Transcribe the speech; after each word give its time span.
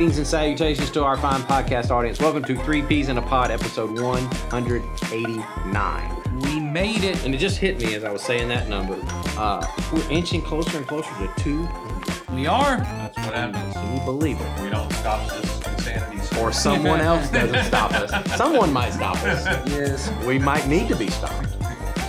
Greetings 0.00 0.16
and 0.16 0.26
salutations 0.26 0.90
to 0.92 1.04
our 1.04 1.18
fine 1.18 1.42
podcast 1.42 1.90
audience. 1.90 2.18
Welcome 2.20 2.42
to 2.44 2.56
Three 2.64 2.80
Peas 2.80 3.10
in 3.10 3.18
a 3.18 3.20
Pod, 3.20 3.50
episode 3.50 4.00
189. 4.00 6.40
We 6.40 6.58
made 6.58 7.04
it. 7.04 7.22
And 7.22 7.34
it 7.34 7.38
just 7.38 7.58
hit 7.58 7.78
me 7.78 7.94
as 7.94 8.02
I 8.02 8.10
was 8.10 8.22
saying 8.22 8.48
that 8.48 8.70
number. 8.70 8.98
Uh, 9.36 9.62
we're 9.92 10.10
inching 10.10 10.40
closer 10.40 10.78
and 10.78 10.88
closer 10.88 11.10
to 11.10 11.30
200. 11.36 12.34
We 12.34 12.46
are. 12.46 12.78
That's 12.78 13.18
what 13.18 13.34
happens. 13.34 13.74
Can 13.74 13.98
you 13.98 14.04
believe 14.06 14.40
it? 14.40 14.62
We 14.62 14.70
don't 14.70 14.90
stop 14.94 15.28
this 15.28 15.66
insanity. 15.66 16.40
Or 16.40 16.50
someone 16.50 17.02
else 17.02 17.30
doesn't 17.30 17.64
stop 17.64 17.92
us. 17.92 18.10
Someone 18.38 18.72
might 18.72 18.94
stop 18.94 19.16
us. 19.16 19.44
Yes. 19.68 20.10
We 20.24 20.38
might 20.38 20.66
need 20.66 20.88
to 20.88 20.96
be 20.96 21.10
stopped. 21.10 21.46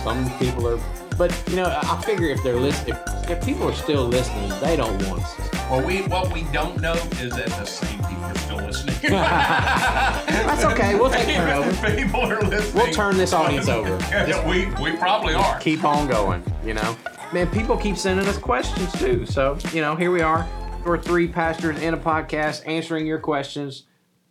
Some 0.02 0.30
people 0.38 0.66
are, 0.66 0.80
but 1.18 1.38
you 1.50 1.56
know, 1.56 1.66
I 1.66 2.00
figure 2.00 2.28
if 2.28 2.42
they're 2.42 2.56
listening, 2.56 2.96
if, 2.96 3.11
if 3.30 3.44
people 3.44 3.68
are 3.68 3.74
still 3.74 4.06
listening, 4.06 4.48
they 4.60 4.76
don't 4.76 4.92
want 5.08 5.22
us. 5.22 5.34
to 5.36 5.42
stop. 5.42 5.70
Well, 5.70 5.82
we 5.86 6.02
what 6.02 6.32
we 6.32 6.42
don't 6.52 6.80
know 6.80 6.94
is 7.20 7.30
that 7.34 7.46
the 7.46 7.64
same 7.64 7.98
people 8.04 8.24
are 8.24 8.34
still 8.38 8.56
listening. 8.58 8.96
That's 9.10 10.64
okay. 10.64 10.94
We'll 10.94 11.10
take 11.10 11.26
turn 11.34 11.50
over. 11.50 11.96
people 11.96 12.20
are 12.20 12.42
listening. 12.42 12.82
We'll 12.84 12.92
turn 12.92 13.16
this 13.16 13.32
audience 13.32 13.68
over. 13.68 13.98
Yeah, 14.12 14.46
we 14.48 14.66
we 14.82 14.96
probably 14.96 15.34
are. 15.34 15.58
keep 15.60 15.84
on 15.84 16.06
going, 16.08 16.42
you 16.64 16.74
know. 16.74 16.96
Man, 17.32 17.48
people 17.50 17.76
keep 17.76 17.96
sending 17.96 18.26
us 18.26 18.36
questions 18.38 18.92
too. 18.92 19.24
So, 19.26 19.56
you 19.72 19.80
know, 19.80 19.96
here 19.96 20.10
we 20.10 20.20
are. 20.20 20.46
We're 20.84 20.98
three 20.98 21.28
pastors 21.28 21.80
in 21.80 21.94
a 21.94 21.96
podcast 21.96 22.66
answering 22.66 23.06
your 23.06 23.18
questions. 23.18 23.84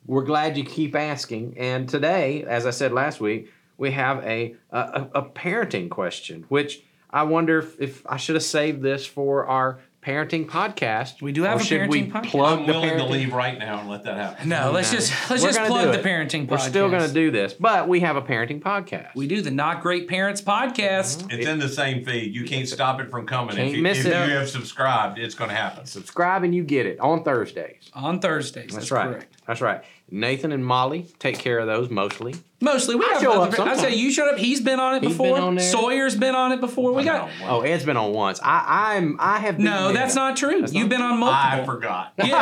We're 0.05 0.23
glad 0.23 0.57
you 0.57 0.63
keep 0.63 0.95
asking. 0.95 1.55
And 1.57 1.87
today, 1.89 2.43
as 2.43 2.65
I 2.65 2.71
said 2.71 2.91
last 2.91 3.19
week, 3.19 3.51
we 3.77 3.91
have 3.91 4.23
a 4.23 4.55
a, 4.69 5.07
a 5.15 5.21
parenting 5.23 5.89
question, 5.89 6.45
which 6.49 6.83
I 7.13 7.23
wonder 7.23 7.59
if, 7.59 7.79
if 7.81 8.05
I 8.07 8.17
should 8.17 8.35
have 8.35 8.43
saved 8.43 8.81
this 8.81 9.05
for 9.05 9.45
our 9.45 9.79
parenting 10.01 10.47
podcast. 10.47 11.21
We 11.21 11.31
do 11.31 11.43
have 11.43 11.59
or 11.59 11.61
a 11.61 11.63
should 11.63 11.87
we 11.87 12.07
parenting 12.07 12.11
podcast. 12.11 12.29
plug 12.31 12.59
I'm 12.59 12.65
the 12.65 12.73
willing 12.73 12.89
to 12.89 12.95
parenting- 13.03 13.09
leave 13.11 13.33
right 13.33 13.59
now 13.59 13.81
and 13.81 13.89
let 13.89 14.03
that 14.05 14.17
happen. 14.17 14.49
No, 14.49 14.71
let's 14.71 14.91
just 14.91 15.11
let's 15.29 15.43
We're 15.43 15.49
just 15.51 15.61
plug 15.67 15.91
the 15.91 15.99
it. 15.99 16.03
parenting 16.03 16.47
podcast. 16.47 16.49
We're 16.51 16.57
still 16.57 16.89
going 16.89 17.07
to 17.07 17.13
do 17.13 17.29
this, 17.29 17.53
but 17.53 17.87
we 17.87 17.99
have 17.99 18.15
a 18.15 18.21
parenting 18.23 18.61
podcast. 18.61 19.13
We 19.13 19.27
do 19.27 19.41
the 19.43 19.51
Not 19.51 19.81
Great 19.83 20.07
Parents 20.07 20.41
podcast. 20.41 21.19
Mm-hmm. 21.23 21.31
It's 21.31 21.47
in 21.47 21.59
the 21.59 21.69
same 21.69 22.03
feed. 22.03 22.33
You 22.33 22.45
can't 22.45 22.67
stop 22.67 22.99
it 22.99 23.11
from 23.11 23.27
coming. 23.27 23.55
Can't 23.55 23.69
if 23.69 23.75
you, 23.75 23.83
miss 23.83 23.99
if 23.99 24.07
it. 24.07 24.09
you 24.29 24.35
have 24.37 24.49
subscribed, 24.49 25.19
it's 25.19 25.35
going 25.35 25.51
to 25.51 25.55
happen. 25.55 25.85
Subscribe 25.85 26.41
and 26.43 26.55
you 26.55 26.63
get 26.63 26.87
it 26.87 26.99
on 26.99 27.23
Thursdays. 27.23 27.91
on 27.93 28.19
Thursdays. 28.19 28.73
That's, 28.73 28.89
That's, 28.89 28.91
right. 28.91 29.07
correct. 29.11 29.37
That's 29.45 29.61
right. 29.61 29.83
Nathan 30.11 30.51
and 30.51 30.65
Molly 30.65 31.07
take 31.19 31.39
care 31.39 31.57
of 31.59 31.67
those 31.67 31.89
mostly. 31.89 32.35
Mostly, 32.63 32.93
we 32.95 33.03
I 33.05 33.13
have. 33.13 33.21
show 33.23 33.41
other- 33.41 33.59
up 33.61 33.67
I 33.67 33.75
say 33.75 33.95
you 33.95 34.11
showed 34.11 34.29
up. 34.33 34.37
He's 34.37 34.61
been 34.61 34.79
on 34.79 34.93
it 34.95 35.01
He's 35.01 35.13
before. 35.13 35.33
been 35.35 35.43
on 35.43 35.55
there. 35.55 35.65
Sawyer's 35.67 36.15
been 36.15 36.35
on 36.35 36.51
it 36.51 36.59
before. 36.59 36.91
We 36.93 37.03
got. 37.03 37.27
Oh, 37.45 37.61
Ed's 37.61 37.85
been 37.85 37.97
on 37.97 38.13
once. 38.13 38.39
I, 38.43 38.95
I'm, 38.97 39.15
I 39.19 39.39
have. 39.39 39.55
Been 39.57 39.65
No, 39.65 39.91
that's 39.93 40.13
not 40.13 40.37
true. 40.37 40.59
That's 40.61 40.71
You've 40.71 40.83
not 40.89 40.89
been 40.97 41.01
on 41.01 41.17
multiple. 41.19 41.33
I 41.41 41.55
multiple. 41.55 41.73
forgot. 41.75 42.13
Yeah, 42.23 42.35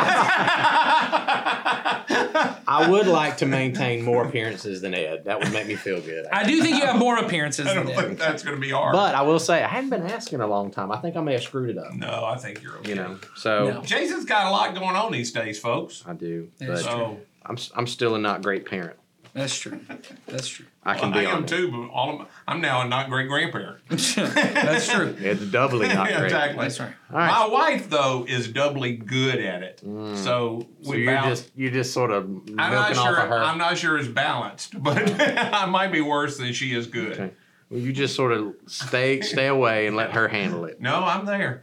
I 2.68 2.88
would 2.90 3.06
like 3.06 3.38
to 3.38 3.46
maintain 3.46 4.04
more 4.04 4.24
appearances 4.26 4.80
than 4.80 4.94
Ed. 4.94 5.24
That 5.24 5.38
would 5.40 5.52
make 5.52 5.66
me 5.66 5.76
feel 5.76 6.00
good. 6.00 6.26
I 6.32 6.44
do 6.44 6.60
think 6.62 6.76
you 6.76 6.86
have 6.86 6.98
more 6.98 7.16
appearances 7.18 7.66
I 7.66 7.74
than 7.74 7.86
don't 7.86 7.96
that. 7.96 8.04
think 8.06 8.18
that's 8.18 8.42
going 8.42 8.56
to 8.56 8.60
be 8.60 8.70
hard. 8.70 8.92
But 8.92 9.14
I 9.14 9.22
will 9.22 9.38
say 9.38 9.62
I 9.62 9.68
haven't 9.68 9.90
been 9.90 10.02
asking 10.06 10.40
a 10.40 10.46
long 10.46 10.70
time. 10.70 10.92
I 10.92 10.98
think 10.98 11.16
I 11.16 11.20
may 11.20 11.32
have 11.34 11.42
screwed 11.42 11.70
it 11.70 11.78
up. 11.78 11.94
no, 11.94 12.24
I 12.24 12.36
think 12.36 12.62
you're 12.62 12.76
okay. 12.78 12.90
You 12.90 12.94
know. 12.96 13.18
So 13.36 13.70
No. 13.70 13.82
Jason's 13.82 14.24
got 14.24 14.46
a 14.46 14.50
lot 14.50 14.74
going 14.74 14.96
on 14.96 15.12
these 15.12 15.32
days, 15.32 15.58
folks. 15.58 16.04
I 16.06 16.12
do, 16.14 16.50
That's 16.58 16.82
but 16.84 16.90
true. 16.90 17.00
So 17.00 17.18
I'm 17.46 17.56
I'm 17.76 17.86
still 17.86 18.14
a 18.14 18.18
not 18.18 18.42
great 18.42 18.66
parent. 18.66 18.96
That's 19.32 19.56
true. 19.56 19.78
That's 20.26 20.48
true. 20.48 20.66
I 20.82 20.94
can 20.94 21.12
well, 21.12 21.20
be 21.20 21.26
I 21.26 21.30
am 21.30 21.46
too, 21.46 21.70
but 21.70 21.88
all 21.94 22.10
of 22.14 22.18
my, 22.18 22.26
I'm 22.48 22.60
now 22.60 22.80
a 22.82 22.88
not 22.88 23.08
great 23.08 23.28
grandparent. 23.28 23.78
That's 23.88 24.88
true. 24.90 25.14
It's 25.20 25.44
doubly 25.46 25.86
not 25.86 26.10
Yeah, 26.10 26.16
great. 26.18 26.24
exactly. 26.26 26.62
That's 26.64 26.80
right. 26.80 26.92
All 27.12 27.16
right. 27.16 27.28
My 27.28 27.46
wife, 27.46 27.88
though, 27.88 28.24
is 28.28 28.48
doubly 28.48 28.96
good 28.96 29.38
at 29.38 29.62
it. 29.62 29.82
Mm. 29.86 30.16
So, 30.16 30.66
So 30.82 30.90
we 30.90 31.04
you're 31.04 31.14
balance. 31.14 31.42
just 31.42 31.52
you're 31.54 31.70
just 31.70 31.92
sort 31.92 32.10
of 32.10 32.28
milking 32.28 32.58
I'm 32.58 32.72
not 32.72 32.96
off 32.96 33.06
sure. 33.06 33.18
of 33.20 33.28
her. 33.28 33.38
I'm 33.38 33.58
not 33.58 33.78
sure 33.78 33.96
it's 33.98 34.08
balanced, 34.08 34.82
but 34.82 35.20
I 35.20 35.66
might 35.66 35.92
be 35.92 36.00
worse 36.00 36.36
than 36.36 36.52
she 36.52 36.74
is 36.74 36.88
good. 36.88 37.12
Okay. 37.12 37.30
Well, 37.70 37.78
you 37.78 37.92
just 37.92 38.16
sort 38.16 38.32
of 38.32 38.54
stay 38.66 39.20
stay 39.20 39.46
away 39.46 39.86
and 39.86 39.94
let 39.96 40.10
her 40.12 40.26
handle 40.26 40.64
it. 40.64 40.80
No, 40.80 41.04
I'm 41.04 41.24
there. 41.24 41.62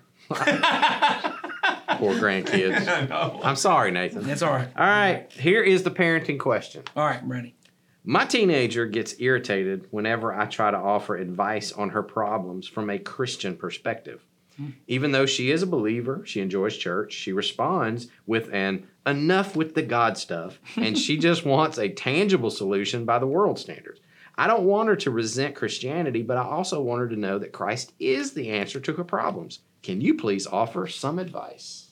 Poor 1.99 2.13
grandkids. 2.15 2.87
I 2.87 3.05
know. 3.07 3.39
I'm 3.43 3.55
sorry, 3.55 3.91
Nathan. 3.91 4.23
That's 4.25 4.41
all 4.41 4.53
right. 4.53 4.69
All 4.77 4.85
right, 4.85 5.31
here 5.31 5.63
is 5.63 5.83
the 5.83 5.91
parenting 5.91 6.39
question. 6.39 6.83
All 6.95 7.05
right, 7.05 7.21
I'm 7.21 7.31
ready. 7.31 7.55
My 8.03 8.25
teenager 8.25 8.85
gets 8.85 9.19
irritated 9.19 9.87
whenever 9.91 10.33
I 10.33 10.45
try 10.45 10.71
to 10.71 10.77
offer 10.77 11.17
advice 11.17 11.71
on 11.73 11.89
her 11.89 12.03
problems 12.03 12.67
from 12.67 12.89
a 12.89 12.99
Christian 12.99 13.57
perspective. 13.57 14.23
Hmm. 14.55 14.69
Even 14.87 15.11
though 15.11 15.25
she 15.25 15.51
is 15.51 15.61
a 15.61 15.67
believer, 15.67 16.21
she 16.25 16.39
enjoys 16.39 16.77
church, 16.77 17.13
she 17.13 17.33
responds 17.33 18.07
with 18.25 18.49
an 18.53 18.87
enough 19.05 19.55
with 19.55 19.75
the 19.75 19.81
God 19.81 20.17
stuff, 20.17 20.59
and 20.77 20.97
she 20.97 21.17
just 21.17 21.45
wants 21.45 21.77
a 21.77 21.89
tangible 21.89 22.49
solution 22.49 23.05
by 23.05 23.19
the 23.19 23.27
world 23.27 23.59
standards. 23.59 23.99
I 24.37 24.45
don't 24.45 24.63
want 24.63 24.89
her 24.89 24.95
to 24.97 25.11
resent 25.11 25.55
Christianity, 25.55 26.21
but 26.21 26.37
I 26.37 26.43
also 26.43 26.79
want 26.81 26.99
her 26.99 27.09
to 27.09 27.15
know 27.15 27.39
that 27.39 27.51
Christ 27.51 27.93
is 27.99 28.33
the 28.33 28.51
answer 28.51 28.79
to 28.79 28.93
her 28.93 29.03
problems. 29.03 29.59
Can 29.81 29.99
you 29.99 30.13
please 30.13 30.45
offer 30.45 30.85
some 30.87 31.17
advice? 31.17 31.86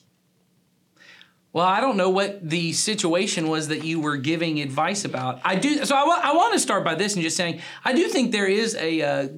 Well, 1.56 1.64
I 1.64 1.80
don't 1.80 1.96
know 1.96 2.10
what 2.10 2.46
the 2.46 2.74
situation 2.74 3.48
was 3.48 3.68
that 3.68 3.82
you 3.82 3.98
were 3.98 4.18
giving 4.18 4.60
advice 4.60 5.06
about. 5.06 5.40
I 5.42 5.54
do. 5.54 5.86
So 5.86 5.96
I, 5.96 6.34
want 6.34 6.52
to 6.52 6.60
start 6.60 6.84
by 6.84 6.96
this 6.96 7.14
and 7.14 7.22
just 7.22 7.34
saying 7.34 7.62
I 7.82 7.94
do 7.94 8.08
think 8.08 8.30
there 8.30 8.46
is 8.46 8.74
a, 8.74 9.00
uh 9.00 9.28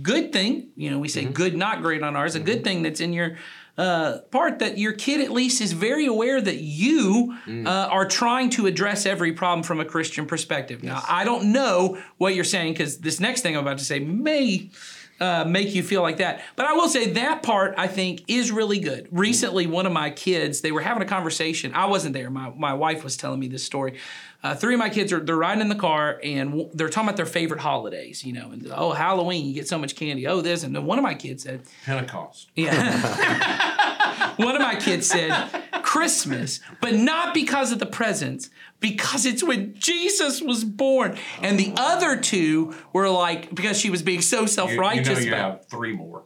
good 0.00 0.32
thing. 0.32 0.70
You 0.74 0.90
know, 0.90 0.98
we 0.98 1.08
say 1.08 1.26
good, 1.26 1.54
not 1.54 1.82
great 1.82 2.02
on 2.02 2.16
ours. 2.16 2.34
A 2.34 2.40
good 2.40 2.64
thing 2.64 2.80
that's 2.80 2.98
in 3.00 3.12
your 3.12 3.36
uh, 3.76 4.20
part 4.30 4.60
that 4.60 4.78
your 4.78 4.92
kid 4.92 5.20
at 5.20 5.32
least 5.32 5.60
is 5.60 5.72
very 5.72 6.06
aware 6.06 6.40
that 6.40 6.60
you 6.60 7.36
uh, 7.46 7.68
are 7.68 8.06
trying 8.06 8.48
to 8.50 8.66
address 8.66 9.04
every 9.04 9.34
problem 9.34 9.62
from 9.62 9.80
a 9.80 9.84
Christian 9.84 10.24
perspective. 10.24 10.82
Now, 10.82 11.02
I 11.06 11.24
don't 11.24 11.52
know 11.52 11.98
what 12.16 12.34
you're 12.34 12.44
saying 12.44 12.72
because 12.72 12.98
this 12.98 13.20
next 13.20 13.42
thing 13.42 13.54
I'm 13.54 13.62
about 13.62 13.78
to 13.78 13.84
say 13.84 13.98
may 13.98 14.70
uh, 15.20 15.44
make 15.44 15.74
you 15.74 15.82
feel 15.82 16.02
like 16.02 16.16
that. 16.18 16.42
But 16.56 16.66
I 16.66 16.72
will 16.72 16.88
say 16.88 17.10
that 17.12 17.42
part 17.42 17.74
I 17.78 17.86
think 17.86 18.24
is 18.28 18.50
really 18.50 18.80
good. 18.80 19.08
Recently, 19.10 19.66
one 19.66 19.86
of 19.86 19.92
my 19.92 20.10
kids, 20.10 20.60
they 20.60 20.72
were 20.72 20.80
having 20.80 21.02
a 21.02 21.06
conversation. 21.06 21.72
I 21.74 21.86
wasn't 21.86 22.14
there. 22.14 22.30
My, 22.30 22.50
my 22.50 22.74
wife 22.74 23.04
was 23.04 23.16
telling 23.16 23.40
me 23.40 23.48
this 23.48 23.64
story. 23.64 23.98
Uh, 24.42 24.54
three 24.54 24.74
of 24.74 24.78
my 24.78 24.90
kids 24.90 25.10
are 25.12 25.20
they're 25.20 25.36
riding 25.36 25.62
in 25.62 25.68
the 25.70 25.74
car 25.74 26.20
and 26.22 26.50
w- 26.50 26.70
they're 26.74 26.90
talking 26.90 27.08
about 27.08 27.16
their 27.16 27.24
favorite 27.24 27.60
holidays. 27.60 28.24
You 28.24 28.34
know, 28.34 28.50
and 28.50 28.70
oh 28.74 28.92
Halloween, 28.92 29.46
you 29.46 29.54
get 29.54 29.68
so 29.68 29.78
much 29.78 29.96
candy. 29.96 30.26
Oh 30.26 30.42
this, 30.42 30.64
and 30.64 30.76
then 30.76 30.84
one 30.84 30.98
of 30.98 31.02
my 31.02 31.14
kids 31.14 31.44
said, 31.44 31.62
Pentecost. 31.86 32.48
yeah. 32.54 33.60
One 34.36 34.56
of 34.56 34.62
my 34.62 34.74
kids 34.74 35.06
said 35.06 35.30
Christmas, 35.82 36.60
but 36.80 36.94
not 36.94 37.34
because 37.34 37.70
of 37.72 37.78
the 37.78 37.86
presents, 37.86 38.50
because 38.84 39.24
it's 39.24 39.42
when 39.42 39.74
Jesus 39.78 40.42
was 40.42 40.62
born. 40.62 41.16
And 41.40 41.58
the 41.58 41.72
other 41.78 42.18
two 42.20 42.74
were 42.92 43.08
like, 43.08 43.54
because 43.54 43.80
she 43.80 43.88
was 43.88 44.02
being 44.02 44.20
so 44.20 44.42
You, 44.42 44.46
self 44.46 44.70
you 44.70 44.76
know 44.76 44.82
righteous 44.82 45.24
you 45.24 45.32
about 45.32 45.52
have 45.52 45.66
three 45.68 45.94
more. 45.96 46.24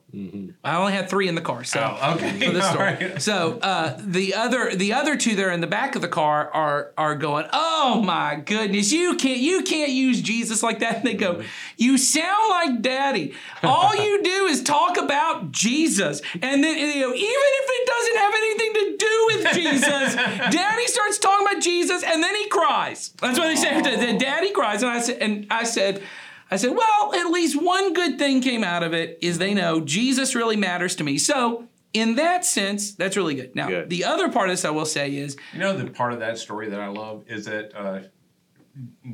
I 0.64 0.76
only 0.76 0.92
had 0.94 1.08
three 1.08 1.28
in 1.28 1.34
the 1.36 1.40
car, 1.40 1.62
so 1.62 1.96
Oh, 2.00 2.14
okay. 2.14 2.46
for 2.46 2.52
this 2.52 2.66
story. 2.70 2.84
right. 2.84 3.22
So 3.22 3.58
uh, 3.62 3.96
the 4.02 4.34
other 4.34 4.74
the 4.74 4.94
other 4.94 5.16
two 5.16 5.36
there 5.36 5.50
in 5.52 5.60
the 5.60 5.66
back 5.68 5.94
of 5.94 6.02
the 6.02 6.08
car 6.08 6.50
are 6.50 6.92
are 6.98 7.14
going, 7.14 7.46
oh 7.52 8.02
my 8.02 8.36
goodness, 8.44 8.90
you 8.90 9.14
can't 9.16 9.38
you 9.38 9.62
can't 9.62 9.90
use 9.92 10.20
Jesus 10.20 10.62
like 10.62 10.80
that. 10.80 10.96
And 10.96 11.06
they 11.06 11.14
go, 11.14 11.42
you 11.76 11.96
sound 11.98 12.48
like 12.50 12.82
Daddy. 12.82 13.34
All 13.62 13.94
you 13.94 14.22
do 14.24 14.46
is 14.46 14.62
talk 14.64 14.96
about 14.96 15.52
Jesus, 15.52 16.20
and 16.34 16.64
then 16.64 16.76
you 16.78 17.00
know 17.00 17.14
even 17.14 17.50
if 17.60 17.66
it 17.68 17.86
doesn't 17.86 18.16
have 18.16 18.34
anything 18.34 18.72
to 18.74 18.96
do 18.96 19.26
with 19.28 19.54
Jesus, 19.54 20.14
Daddy 20.56 20.86
starts 20.86 21.18
talking 21.18 21.46
about 21.46 21.62
Jesus, 21.62 22.02
and 22.02 22.22
then 22.22 22.34
he 22.34 22.47
cries. 22.48 23.10
That's 23.20 23.38
what 23.38 23.46
they 23.46 23.56
say. 23.56 23.80
Then 23.80 24.18
Daddy 24.18 24.50
cries, 24.50 24.82
and 24.82 24.90
I 24.90 25.00
said, 25.00 25.18
and 25.20 25.46
I 25.50 25.64
said. 25.64 26.02
I 26.50 26.56
said, 26.56 26.70
well, 26.74 27.14
at 27.14 27.26
least 27.26 27.60
one 27.62 27.92
good 27.92 28.18
thing 28.18 28.40
came 28.40 28.64
out 28.64 28.82
of 28.82 28.94
it 28.94 29.18
is 29.20 29.36
they 29.36 29.52
know 29.52 29.80
Jesus 29.82 30.34
really 30.34 30.56
matters 30.56 30.96
to 30.96 31.04
me. 31.04 31.18
So, 31.18 31.68
in 31.92 32.14
that 32.14 32.42
sense, 32.42 32.94
that's 32.94 33.18
really 33.18 33.34
good. 33.34 33.54
Now, 33.54 33.68
Good. 33.68 33.90
the 33.90 34.04
other 34.04 34.30
part 34.30 34.48
of 34.48 34.54
this 34.54 34.64
I 34.64 34.70
will 34.70 34.86
say 34.86 35.14
is, 35.14 35.36
You 35.52 35.58
know, 35.58 35.76
the 35.76 35.90
part 35.90 36.14
of 36.14 36.20
that 36.20 36.38
story 36.38 36.70
that 36.70 36.80
I 36.80 36.86
love 36.88 37.24
is 37.26 37.44
that 37.44 37.76
uh, 37.76 38.00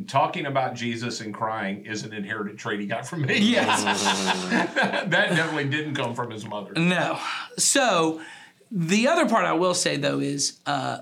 talking 0.07 0.47
about 0.47 0.75
Jesus 0.75 1.21
and 1.21 1.33
crying 1.33 1.87
is 1.87 2.05
an 2.05 2.13
inherited 2.13 2.59
trait 2.59 2.79
he 2.81 2.87
got 2.87 3.07
from 3.07 3.23
me. 3.23 3.39
yes, 3.39 3.83
that 4.51 5.11
definitely 5.11 5.69
didn't 5.69 5.95
come 5.95 6.15
from 6.15 6.31
his 6.31 6.47
mother. 6.47 6.73
no. 6.77 7.19
So, 7.59 8.21
the 8.71 9.09
other 9.09 9.29
part 9.29 9.45
I 9.45 9.53
will 9.53 9.75
say 9.75 9.97
though 9.97 10.21
is 10.21 10.61
uh, 10.67 10.99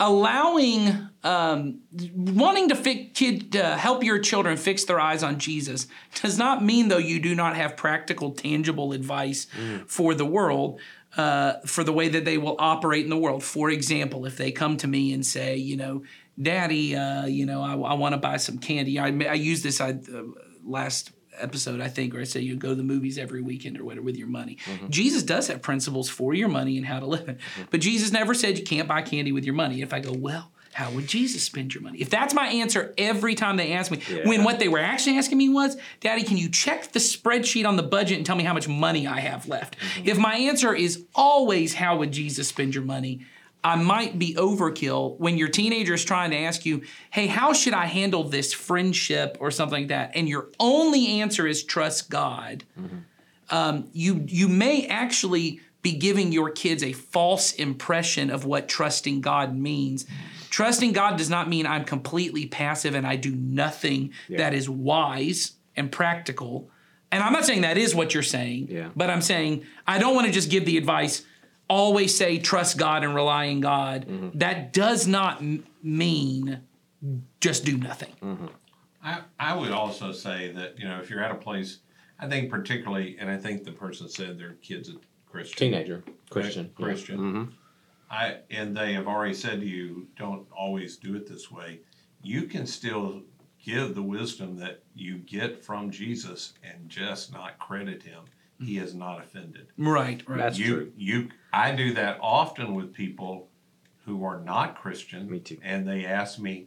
allowing, 0.00 1.08
um, 1.22 1.80
wanting 2.16 2.70
to 2.70 2.74
fi- 2.74 3.10
kid, 3.14 3.54
uh, 3.54 3.76
help 3.76 4.02
your 4.02 4.18
children 4.18 4.56
fix 4.56 4.84
their 4.84 4.98
eyes 4.98 5.22
on 5.22 5.38
Jesus 5.38 5.86
does 6.22 6.38
not 6.38 6.64
mean 6.64 6.88
though 6.88 6.98
you 6.98 7.20
do 7.20 7.34
not 7.34 7.54
have 7.54 7.76
practical, 7.76 8.32
tangible 8.32 8.92
advice 8.92 9.46
for 9.86 10.14
the 10.14 10.24
world. 10.24 10.80
Uh, 11.16 11.58
for 11.66 11.82
the 11.82 11.92
way 11.92 12.08
that 12.08 12.24
they 12.24 12.38
will 12.38 12.54
operate 12.60 13.02
in 13.02 13.10
the 13.10 13.16
world. 13.16 13.42
For 13.42 13.68
example, 13.68 14.26
if 14.26 14.36
they 14.36 14.52
come 14.52 14.76
to 14.76 14.86
me 14.86 15.12
and 15.12 15.26
say, 15.26 15.56
you 15.56 15.76
know, 15.76 16.04
Daddy, 16.40 16.94
uh, 16.94 17.26
you 17.26 17.46
know, 17.46 17.62
I, 17.62 17.72
I 17.72 17.94
want 17.94 18.12
to 18.12 18.16
buy 18.16 18.36
some 18.36 18.58
candy. 18.58 18.96
I, 18.96 19.08
I 19.08 19.34
used 19.34 19.64
this 19.64 19.80
I, 19.80 19.90
uh, 19.90 20.22
last 20.64 21.10
episode, 21.38 21.80
I 21.80 21.88
think, 21.88 22.12
where 22.12 22.22
I 22.22 22.24
say 22.24 22.40
you 22.40 22.56
go 22.56 22.70
to 22.70 22.74
the 22.74 22.82
movies 22.82 23.18
every 23.18 23.40
weekend 23.42 23.78
or 23.78 23.84
whatever 23.84 24.04
with 24.04 24.16
your 24.16 24.28
money. 24.28 24.58
Mm-hmm. 24.66 24.88
Jesus 24.90 25.22
does 25.22 25.48
have 25.48 25.62
principles 25.62 26.08
for 26.08 26.34
your 26.34 26.48
money 26.48 26.76
and 26.76 26.86
how 26.86 27.00
to 27.00 27.06
live 27.06 27.28
it. 27.28 27.38
But 27.70 27.80
Jesus 27.80 28.12
never 28.12 28.34
said 28.34 28.58
you 28.58 28.64
can't 28.64 28.88
buy 28.88 29.02
candy 29.02 29.32
with 29.32 29.44
your 29.44 29.54
money. 29.54 29.82
If 29.82 29.92
I 29.92 30.00
go, 30.00 30.12
well, 30.12 30.50
how 30.72 30.90
would 30.92 31.06
Jesus 31.08 31.42
spend 31.42 31.74
your 31.74 31.82
money? 31.82 31.98
If 32.00 32.10
that's 32.10 32.32
my 32.32 32.46
answer 32.46 32.94
every 32.96 33.34
time 33.34 33.56
they 33.56 33.72
ask 33.72 33.90
me, 33.90 34.00
Yeah. 34.08 34.28
when 34.28 34.44
what 34.44 34.60
they 34.60 34.68
were 34.68 34.78
actually 34.78 35.18
asking 35.18 35.38
me 35.38 35.48
was, 35.48 35.76
Daddy, 36.00 36.22
can 36.22 36.36
you 36.36 36.48
check 36.48 36.92
the 36.92 37.00
spreadsheet 37.00 37.66
on 37.66 37.76
the 37.76 37.82
budget 37.82 38.18
and 38.18 38.26
tell 38.26 38.36
me 38.36 38.44
how 38.44 38.54
much 38.54 38.68
money 38.68 39.06
I 39.06 39.20
have 39.20 39.48
left? 39.48 39.76
Mm-hmm. 39.78 40.08
If 40.08 40.18
my 40.18 40.34
answer 40.36 40.72
is 40.74 41.04
always, 41.14 41.74
how 41.74 41.96
would 41.96 42.12
Jesus 42.12 42.48
spend 42.48 42.74
your 42.74 42.84
money? 42.84 43.26
I 43.62 43.76
might 43.76 44.18
be 44.18 44.34
overkill 44.34 45.18
when 45.18 45.36
your 45.36 45.48
teenager 45.48 45.92
is 45.94 46.04
trying 46.04 46.30
to 46.30 46.36
ask 46.38 46.64
you, 46.64 46.82
hey, 47.10 47.26
how 47.26 47.52
should 47.52 47.74
I 47.74 47.86
handle 47.86 48.24
this 48.24 48.52
friendship 48.54 49.36
or 49.40 49.50
something 49.50 49.80
like 49.82 49.88
that? 49.88 50.12
And 50.14 50.28
your 50.28 50.48
only 50.58 51.20
answer 51.20 51.46
is 51.46 51.62
trust 51.62 52.08
God. 52.08 52.64
Um, 53.50 53.88
you 53.92 54.24
you 54.28 54.48
may 54.48 54.86
actually 54.86 55.60
be 55.82 55.92
giving 55.92 56.30
your 56.32 56.50
kids 56.50 56.82
a 56.82 56.92
false 56.92 57.52
impression 57.52 58.30
of 58.30 58.44
what 58.44 58.68
trusting 58.68 59.20
God 59.22 59.56
means. 59.56 60.06
Trusting 60.50 60.92
God 60.92 61.16
does 61.16 61.30
not 61.30 61.48
mean 61.48 61.66
I'm 61.66 61.84
completely 61.84 62.46
passive 62.46 62.94
and 62.94 63.06
I 63.06 63.16
do 63.16 63.34
nothing 63.34 64.12
that 64.28 64.52
is 64.54 64.68
wise 64.68 65.52
and 65.76 65.90
practical. 65.90 66.70
And 67.12 67.22
I'm 67.24 67.32
not 67.32 67.44
saying 67.44 67.62
that 67.62 67.76
is 67.78 67.94
what 67.94 68.14
you're 68.14 68.22
saying, 68.22 68.68
Yeah. 68.70 68.90
but 68.94 69.10
I'm 69.10 69.22
saying 69.22 69.64
I 69.86 69.98
don't 69.98 70.14
want 70.14 70.26
to 70.26 70.32
just 70.32 70.50
give 70.50 70.64
the 70.64 70.76
advice 70.76 71.24
always 71.74 72.14
say 72.14 72.38
trust 72.38 72.76
God 72.76 73.04
and 73.04 73.14
rely 73.14 73.48
on 73.48 73.60
God. 73.60 74.32
That 74.34 74.72
does 74.74 75.06
not 75.06 75.38
m- 75.40 75.64
mean 75.82 76.60
just 77.40 77.64
do 77.64 77.78
nothing. 77.78 78.50
I, 79.02 79.20
I 79.38 79.54
would 79.56 79.70
also 79.70 80.12
say 80.12 80.50
that, 80.52 80.78
you 80.78 80.86
know, 80.86 81.00
if 81.00 81.08
you're 81.08 81.22
at 81.22 81.30
a 81.30 81.36
place, 81.36 81.78
I 82.18 82.28
think 82.28 82.50
particularly, 82.50 83.16
and 83.18 83.30
I 83.30 83.38
think 83.38 83.64
the 83.64 83.72
person 83.72 84.08
said 84.10 84.38
their 84.38 84.54
kid's 84.54 84.90
a 84.90 84.94
Christian. 85.30 85.56
Teenager, 85.72 86.02
Christian. 86.28 86.70
yeah. 86.76 86.84
Christian. 86.84 87.18
Mhm. 87.18 87.52
I, 88.10 88.38
and 88.50 88.76
they 88.76 88.92
have 88.94 89.06
already 89.06 89.32
said 89.34 89.60
to 89.60 89.66
you, 89.66 90.08
don't 90.18 90.46
always 90.54 90.96
do 90.96 91.14
it 91.14 91.26
this 91.28 91.50
way. 91.50 91.78
You 92.22 92.42
can 92.42 92.66
still 92.66 93.22
give 93.64 93.94
the 93.94 94.02
wisdom 94.02 94.56
that 94.58 94.82
you 94.94 95.18
get 95.18 95.64
from 95.64 95.90
Jesus 95.90 96.54
and 96.64 96.88
just 96.88 97.32
not 97.32 97.58
credit 97.60 98.02
him. 98.02 98.24
He 98.60 98.78
is 98.78 98.94
not 98.94 99.20
offended. 99.20 99.68
Right, 99.78 100.22
right. 100.28 100.38
That's 100.38 100.58
you, 100.58 100.74
true. 100.74 100.92
You, 100.96 101.28
I 101.52 101.72
do 101.72 101.94
that 101.94 102.18
often 102.20 102.74
with 102.74 102.92
people 102.92 103.48
who 104.04 104.24
are 104.24 104.40
not 104.40 104.80
Christian. 104.80 105.30
Me 105.30 105.38
too. 105.38 105.58
And 105.62 105.88
they 105.88 106.04
ask 106.04 106.38
me, 106.38 106.66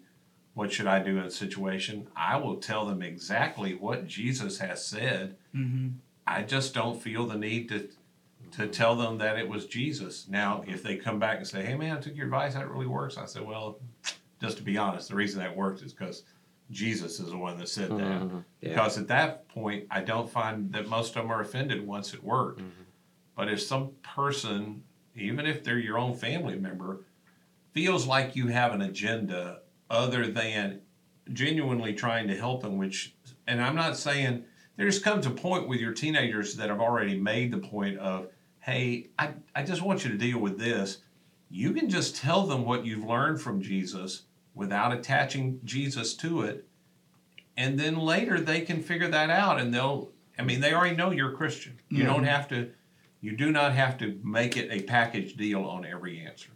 what 0.54 0.72
should 0.72 0.88
I 0.88 1.00
do 1.00 1.18
in 1.18 1.24
a 1.24 1.32
situation? 1.32 2.08
I 2.16 2.38
will 2.38 2.58
tell 2.58 2.86
them 2.86 3.02
exactly 3.02 3.76
what 3.76 4.08
Jesus 4.08 4.60
has 4.60 4.86
said. 4.86 5.36
Mm-hmm. 5.56 5.90
I 6.26 6.44
just 6.44 6.74
don't 6.74 7.02
feel 7.02 7.28
the 7.28 7.38
need 7.38 7.70
to 7.70 7.90
to 8.52 8.68
tell 8.68 8.96
them 8.96 9.18
that 9.18 9.40
it 9.40 9.50
was 9.50 9.66
Jesus. 9.66 10.28
Now, 10.30 10.64
if 10.68 10.84
they 10.84 10.96
come 10.96 11.18
back 11.18 11.38
and 11.38 11.48
say, 11.48 11.66
"Hey, 11.66 11.76
man, 11.76 11.98
I 11.98 12.00
took 12.00 12.16
your 12.16 12.26
advice. 12.26 12.54
That 12.54 12.70
really 12.70 12.86
works," 12.86 13.18
I 13.18 13.26
said, 13.26 13.46
"Well, 13.46 13.80
just 14.40 14.58
to 14.58 14.64
be 14.64 14.78
honest, 14.78 15.10
the 15.10 15.16
reason 15.16 15.40
that 15.40 15.56
worked 15.56 15.82
is 15.82 15.92
because 15.92 16.24
Jesus 16.74 17.20
is 17.20 17.30
the 17.30 17.38
one 17.38 17.58
that 17.58 17.70
said 17.70 17.92
that. 17.92 18.22
Mhm. 18.22 18.44
Yeah. 18.62 18.70
Because 18.70 18.98
at 18.98 19.08
that 19.08 19.48
point, 19.48 19.86
I 19.92 20.02
don't 20.02 20.30
find 20.30 20.74
that 20.74 20.88
most 20.88 21.16
of 21.16 21.22
them 21.22 21.32
are 21.32 21.42
offended 21.42 21.86
once 21.86 22.14
it 22.14 22.24
worked. 22.24 22.60
Mm-hmm. 22.60 22.84
But 23.36 23.50
if 23.50 23.62
some 23.62 23.92
person, 24.02 24.84
even 25.16 25.46
if 25.46 25.64
they're 25.64 25.80
your 25.80 25.98
own 25.98 26.16
family 26.16 26.58
member, 26.58 27.06
feels 27.72 28.06
like 28.06 28.36
you 28.36 28.48
have 28.48 28.74
an 28.74 28.82
agenda 28.82 29.62
other 29.90 30.28
than 30.28 30.82
genuinely 31.32 31.94
trying 31.94 32.28
to 32.28 32.36
help 32.36 32.62
them, 32.62 32.78
which, 32.78 33.16
and 33.48 33.62
I'm 33.62 33.76
not 33.76 33.98
saying 33.98 34.44
there 34.76 34.86
just 34.88 35.04
comes 35.04 35.26
a 35.26 35.32
point 35.32 35.68
with 35.68 35.80
your 35.80 35.94
teenagers 35.94 36.56
that 36.56 36.70
have 36.70 36.82
already 36.82 37.20
made 37.20 37.52
the 37.52 37.60
point 37.60 37.98
of, 38.00 38.28
hey, 38.60 39.10
I, 39.18 39.34
I 39.56 39.64
just 39.64 39.82
want 39.82 40.04
you 40.04 40.12
to 40.12 40.18
deal 40.18 40.40
with 40.40 40.58
this. 40.60 41.00
You 41.50 41.74
can 41.74 41.90
just 41.90 42.16
tell 42.16 42.46
them 42.48 42.66
what 42.66 42.86
you've 42.86 43.04
learned 43.06 43.40
from 43.42 43.62
Jesus 43.62 44.24
without 44.54 44.94
attaching 44.94 45.60
Jesus 45.64 46.14
to 46.16 46.42
it. 46.42 46.68
And 47.56 47.80
then 47.80 47.98
later 47.98 48.40
they 48.40 48.62
can 48.62 48.82
figure 48.82 49.10
that 49.10 49.30
out 49.30 49.60
and 49.60 49.74
they'll, 49.74 50.12
I 50.38 50.44
mean, 50.44 50.62
they 50.62 50.74
already 50.74 50.96
know 50.96 51.12
you're 51.12 51.34
a 51.34 51.36
Christian. 51.36 51.80
You 51.90 52.04
don't 52.04 52.24
have 52.24 52.48
to, 52.50 52.72
you 53.22 53.38
do 53.38 53.52
not 53.52 53.74
have 53.74 53.98
to 54.00 54.20
make 54.24 54.58
it 54.58 54.72
a 54.72 54.84
package 54.84 55.36
deal 55.36 55.64
on 55.64 55.86
every 55.86 56.20
answer. 56.20 56.50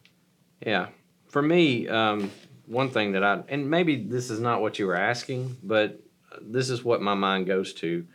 Yeah. 0.66 0.88
For 1.28 1.42
me, 1.42 1.88
um, 1.88 2.32
one 2.66 2.90
thing 2.90 3.12
that 3.14 3.24
I, 3.24 3.44
and 3.48 3.70
maybe 3.70 3.96
this 3.96 4.30
is 4.30 4.40
not 4.40 4.62
what 4.62 4.80
you 4.80 4.88
were 4.88 4.96
asking, 4.96 5.58
but 5.64 6.02
this 6.42 6.70
is 6.70 6.84
what 6.84 7.02
my 7.02 7.14
mind 7.14 7.46
goes 7.46 7.74
to. 7.76 8.06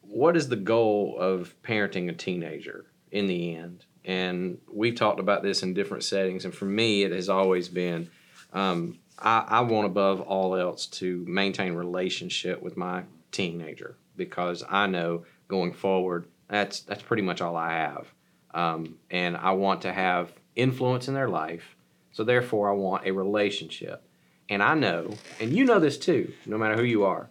What 0.00 0.36
is 0.36 0.48
the 0.48 0.56
goal 0.56 1.16
of 1.18 1.54
parenting 1.62 2.08
a 2.08 2.14
teenager 2.14 2.86
in 3.10 3.26
the 3.26 3.54
end? 3.54 3.84
And 4.04 4.58
we've 4.72 4.94
talked 4.94 5.20
about 5.20 5.42
this 5.42 5.62
in 5.62 5.74
different 5.74 6.02
settings. 6.02 6.44
And 6.44 6.54
for 6.54 6.64
me, 6.64 7.02
it 7.02 7.12
has 7.12 7.28
always 7.28 7.68
been 7.68 8.10
um, 8.52 8.98
I, 9.18 9.44
I 9.48 9.60
want 9.60 9.86
above 9.86 10.20
all 10.20 10.54
else 10.56 10.86
to 10.86 11.24
maintain 11.26 11.74
relationship 11.74 12.62
with 12.62 12.76
my 12.76 13.04
teenager 13.32 13.96
because 14.16 14.64
I 14.68 14.86
know 14.86 15.24
going 15.48 15.72
forward 15.72 16.26
that's 16.48 16.80
that's 16.80 17.02
pretty 17.02 17.22
much 17.22 17.40
all 17.40 17.56
I 17.56 17.72
have, 17.72 18.12
um, 18.54 18.96
and 19.10 19.36
I 19.36 19.52
want 19.52 19.82
to 19.82 19.92
have 19.92 20.32
influence 20.56 21.08
in 21.08 21.14
their 21.14 21.28
life. 21.28 21.76
So 22.12 22.24
therefore, 22.24 22.70
I 22.70 22.72
want 22.72 23.06
a 23.06 23.12
relationship, 23.12 24.02
and 24.48 24.62
I 24.62 24.74
know, 24.74 25.14
and 25.40 25.54
you 25.54 25.64
know 25.64 25.78
this 25.78 25.98
too. 25.98 26.32
No 26.46 26.56
matter 26.56 26.74
who 26.74 26.84
you 26.84 27.04
are, 27.04 27.28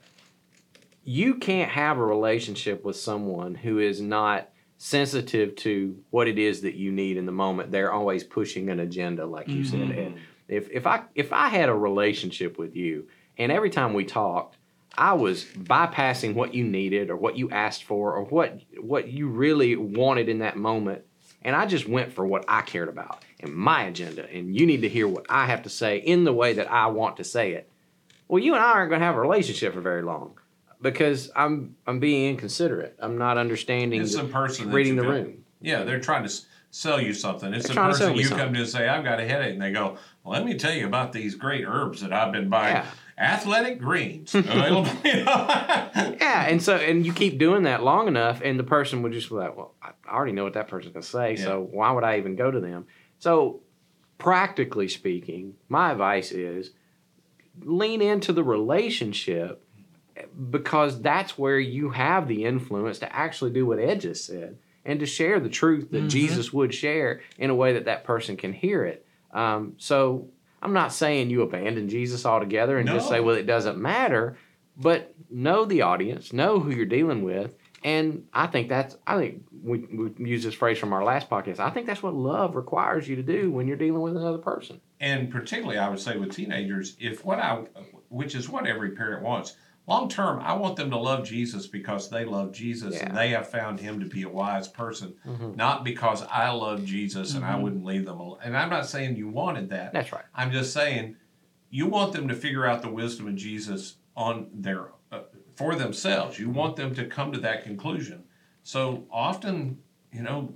you 1.04 1.36
can't 1.36 1.72
have 1.72 1.98
a 1.98 2.06
relationship 2.06 2.86
with 2.86 2.96
someone 2.96 3.56
who 3.56 3.80
is 3.80 4.00
not 4.02 4.50
sensitive 4.78 5.56
to 5.56 5.98
what 6.12 6.28
it 6.28 6.38
is 6.38 6.62
that 6.62 6.76
you 6.76 6.92
need 6.92 7.18
in 7.18 7.26
the 7.26 7.32
moment. 7.32 7.72
They're 7.72 7.92
always 7.92 8.24
pushing 8.24 8.70
an 8.70 8.80
agenda, 8.80 9.26
like 9.26 9.48
you 9.48 9.64
said, 9.66 9.92
Ed. 9.92 10.14
If 10.48 10.70
if 10.72 10.88
I 10.88 11.04
if 11.16 11.34
I 11.34 11.50
had 11.50 11.70
a 11.70 11.74
relationship 11.76 12.58
with 12.58 12.76
you, 12.76 13.08
and 13.38 13.52
every 13.52 13.70
time 13.70 13.94
we 13.94 14.06
talked, 14.06 14.58
I 14.98 15.14
was 15.14 15.44
bypassing 15.44 16.34
what 16.36 16.54
you 16.54 16.64
needed 16.64 17.10
or 17.10 17.16
what 17.18 17.38
you 17.38 17.50
asked 17.50 17.84
for 17.84 18.14
or 18.14 18.24
what 18.24 18.60
what 18.80 19.08
you 19.10 19.28
really 19.28 19.76
wanted 19.76 20.30
in 20.30 20.40
that 20.40 20.56
moment, 20.58 21.04
and 21.42 21.56
I 21.56 21.66
just 21.66 21.88
went 21.88 22.14
for 22.14 22.26
what 22.26 22.46
I 22.48 22.62
cared 22.62 22.90
about 22.90 23.24
and 23.40 23.54
my 23.54 23.84
agenda, 23.84 24.30
and 24.32 24.56
you 24.58 24.66
need 24.66 24.82
to 24.82 24.90
hear 24.90 25.08
what 25.08 25.26
I 25.30 25.46
have 25.48 25.64
to 25.64 25.70
say 25.70 25.98
in 25.98 26.24
the 26.24 26.34
way 26.34 26.54
that 26.54 26.72
I 26.72 26.88
want 26.88 27.18
to 27.18 27.24
say 27.24 27.52
it. 27.54 27.70
Well, 28.30 28.42
you 28.42 28.56
and 28.56 28.64
I 28.64 28.72
aren't 28.72 28.90
going 28.90 29.00
to 29.02 29.06
have 29.06 29.16
a 29.16 29.22
relationship 29.22 29.74
for 29.74 29.82
very 29.82 30.02
long 30.02 30.40
because 30.82 31.30
I'm 31.36 31.76
I'm 31.86 32.00
being 32.00 32.30
inconsiderate. 32.32 32.96
I'm 33.00 33.18
not 33.18 33.38
understanding. 33.38 34.02
It's 34.02 34.16
the- 34.16 34.24
the 34.24 34.30
person 34.30 34.72
reading 34.72 34.96
you 34.96 35.02
the 35.02 35.08
room. 35.10 35.44
Yeah, 35.60 35.84
they're 35.84 36.00
trying 36.00 36.24
to 36.28 36.34
sell 36.70 37.02
you 37.02 37.14
something. 37.14 37.52
It's 37.54 37.66
They're 37.68 37.74
the 37.74 37.80
trying 37.80 37.92
to 37.92 37.98
sell 37.98 38.08
person 38.10 38.20
you 38.20 38.26
something. 38.28 38.46
come 38.46 38.54
to 38.54 38.60
and 38.60 38.70
say, 38.70 38.88
I've 38.88 39.04
got 39.04 39.20
a 39.20 39.26
headache. 39.28 39.54
And 39.54 39.62
they 39.62 39.72
go, 39.72 39.98
let 40.28 40.46
me 40.46 40.56
tell 40.56 40.74
you 40.74 40.86
about 40.86 41.14
these 41.14 41.36
great 41.36 41.66
herbs 41.66 42.02
that 42.02 42.14
I've 42.14 42.32
been 42.32 42.50
buying. 42.50 42.76
Yeah. 42.76 42.88
Athletic 43.18 43.80
greens. 43.80 44.36
available. 44.36 44.92
You 45.04 45.24
know? 45.24 45.86
Yeah, 46.20 46.48
and 46.48 46.62
so 46.62 46.76
and 46.76 47.06
you 47.06 47.14
keep 47.14 47.40
doing 47.40 47.64
that 47.64 47.84
long 47.84 48.08
enough, 48.08 48.42
and 48.44 48.60
the 48.60 48.64
person 48.64 49.02
would 49.02 49.14
just 49.14 49.30
be 49.30 49.36
like, 49.36 49.58
"Well, 49.58 49.74
I 49.82 49.92
already 50.08 50.34
know 50.34 50.44
what 50.44 50.54
that 50.54 50.68
person's 50.68 50.94
gonna 50.94 51.04
say, 51.04 51.36
so 51.36 51.68
why 51.72 51.92
would 51.92 52.04
I 52.04 52.18
even 52.18 52.36
go 52.36 52.52
to 52.52 52.60
them?" 52.60 52.86
So, 53.18 53.62
practically 54.20 54.88
speaking, 54.88 55.56
my 55.70 55.92
advice 55.92 56.32
is 56.32 56.72
lean 57.64 58.02
into 58.02 58.34
the 58.34 58.44
relationship 58.44 59.64
because 60.50 61.02
that's 61.02 61.38
where 61.38 61.60
you 61.60 61.92
have 61.92 62.28
the 62.28 62.46
influence 62.46 63.00
to 63.00 63.16
actually 63.16 63.52
do 63.52 63.66
what 63.66 63.80
Ed 63.80 64.02
just 64.02 64.26
said 64.26 64.58
and 64.86 65.00
to 65.00 65.06
share 65.06 65.40
the 65.40 65.50
truth 65.50 65.92
that 65.92 65.98
mm-hmm. 65.98 66.08
Jesus 66.08 66.54
would 66.54 66.74
share 66.74 67.22
in 67.38 67.50
a 67.50 67.56
way 67.56 67.74
that 67.74 67.86
that 67.86 68.04
person 68.04 68.38
can 68.38 68.54
hear 68.54 68.86
it. 68.86 69.06
Um, 69.32 69.74
so 69.78 70.30
I'm 70.62 70.74
not 70.74 70.94
saying 70.94 71.30
you 71.30 71.42
abandon 71.42 71.90
Jesus 71.90 72.26
altogether 72.26 72.78
and 72.78 72.88
just 72.88 73.08
say, 73.10 73.20
well, 73.20 73.36
it 73.36 73.46
doesn't 73.46 73.78
matter, 73.78 74.38
but 74.76 75.14
know 75.30 75.66
the 75.66 75.82
audience, 75.84 76.34
know 76.34 76.60
who 76.60 76.72
you're 76.72 76.86
dealing 76.86 77.24
with. 77.24 77.56
And 77.84 78.26
I 78.34 78.48
think 78.48 78.70
that's, 78.70 78.98
I 79.06 79.18
think 79.18 79.44
we, 79.64 79.80
we 79.80 80.30
use 80.30 80.44
this 80.44 80.56
phrase 80.56 80.80
from 80.80 80.94
our 80.94 81.04
last 81.04 81.30
podcast. 81.30 81.60
I 81.60 81.70
think 81.70 81.86
that's 81.86 82.02
what 82.02 82.16
love 82.16 82.56
requires 82.56 83.08
you 83.08 83.16
to 83.18 83.24
do 83.24 83.52
when 83.52 83.68
you're 83.68 83.78
dealing 83.78 84.02
with 84.02 84.18
another 84.18 84.40
person. 84.40 84.82
and 85.00 85.32
particularly, 85.32 85.78
I 85.78 85.88
would 85.90 86.00
say 86.00 86.18
with 86.18 86.36
teenagers, 86.36 86.98
if 87.00 87.24
what 87.24 87.40
I, 87.40 87.66
which 88.10 88.34
is 88.34 88.50
what 88.50 88.66
every 88.66 88.92
parent 88.92 89.24
wants, 89.24 89.56
long 89.88 90.10
term, 90.10 90.40
I 90.42 90.54
want 90.54 90.76
them 90.76 90.90
to 90.92 90.98
love 90.98 91.26
Jesus 91.26 91.66
because 91.66 92.10
they 92.10 92.26
love 92.26 92.52
Jesus 92.52 92.96
Yeah. 92.96 93.08
and 93.08 93.18
they 93.18 93.30
have 93.30 93.48
found 93.50 93.80
him 93.80 94.00
to 94.02 94.06
be 94.06 94.24
a 94.24 94.30
wise 94.30 94.68
person, 94.68 95.16
Mhm. 95.26 95.56
not 95.56 95.84
because 95.86 96.24
I 96.24 96.50
love 96.52 96.84
Jesus 96.86 97.34
and 97.34 97.46
I 97.46 97.56
wouldn't 97.58 97.86
leave 97.86 98.06
them 98.06 98.20
alone. 98.20 98.38
And 98.44 98.56
I'm 98.58 98.70
not 98.70 98.86
saying 98.86 99.16
you 99.16 99.30
wanted 99.30 99.70
that. 99.70 99.94
That's 99.94 100.12
right. 100.12 100.26
I'm 100.36 100.52
just 100.52 100.74
saying, 100.74 101.16
you 101.70 101.88
want 101.88 102.14
them 102.14 102.28
to 102.28 102.36
figure 102.36 102.66
out 102.66 102.82
the 102.82 102.90
wisdom 102.92 103.28
of 103.28 103.36
Jesus 103.36 103.96
on 104.16 104.50
their 104.54 104.90
uh, 105.12 105.22
for 105.56 105.74
themselves. 105.76 106.38
You 106.38 106.50
want 106.50 106.76
them 106.76 106.94
to 106.96 107.06
come 107.06 107.32
to 107.32 107.40
that 107.40 107.64
conclusion. 107.64 108.24
So 108.64 109.06
often, 109.10 109.80
you 110.12 110.22
know, 110.22 110.54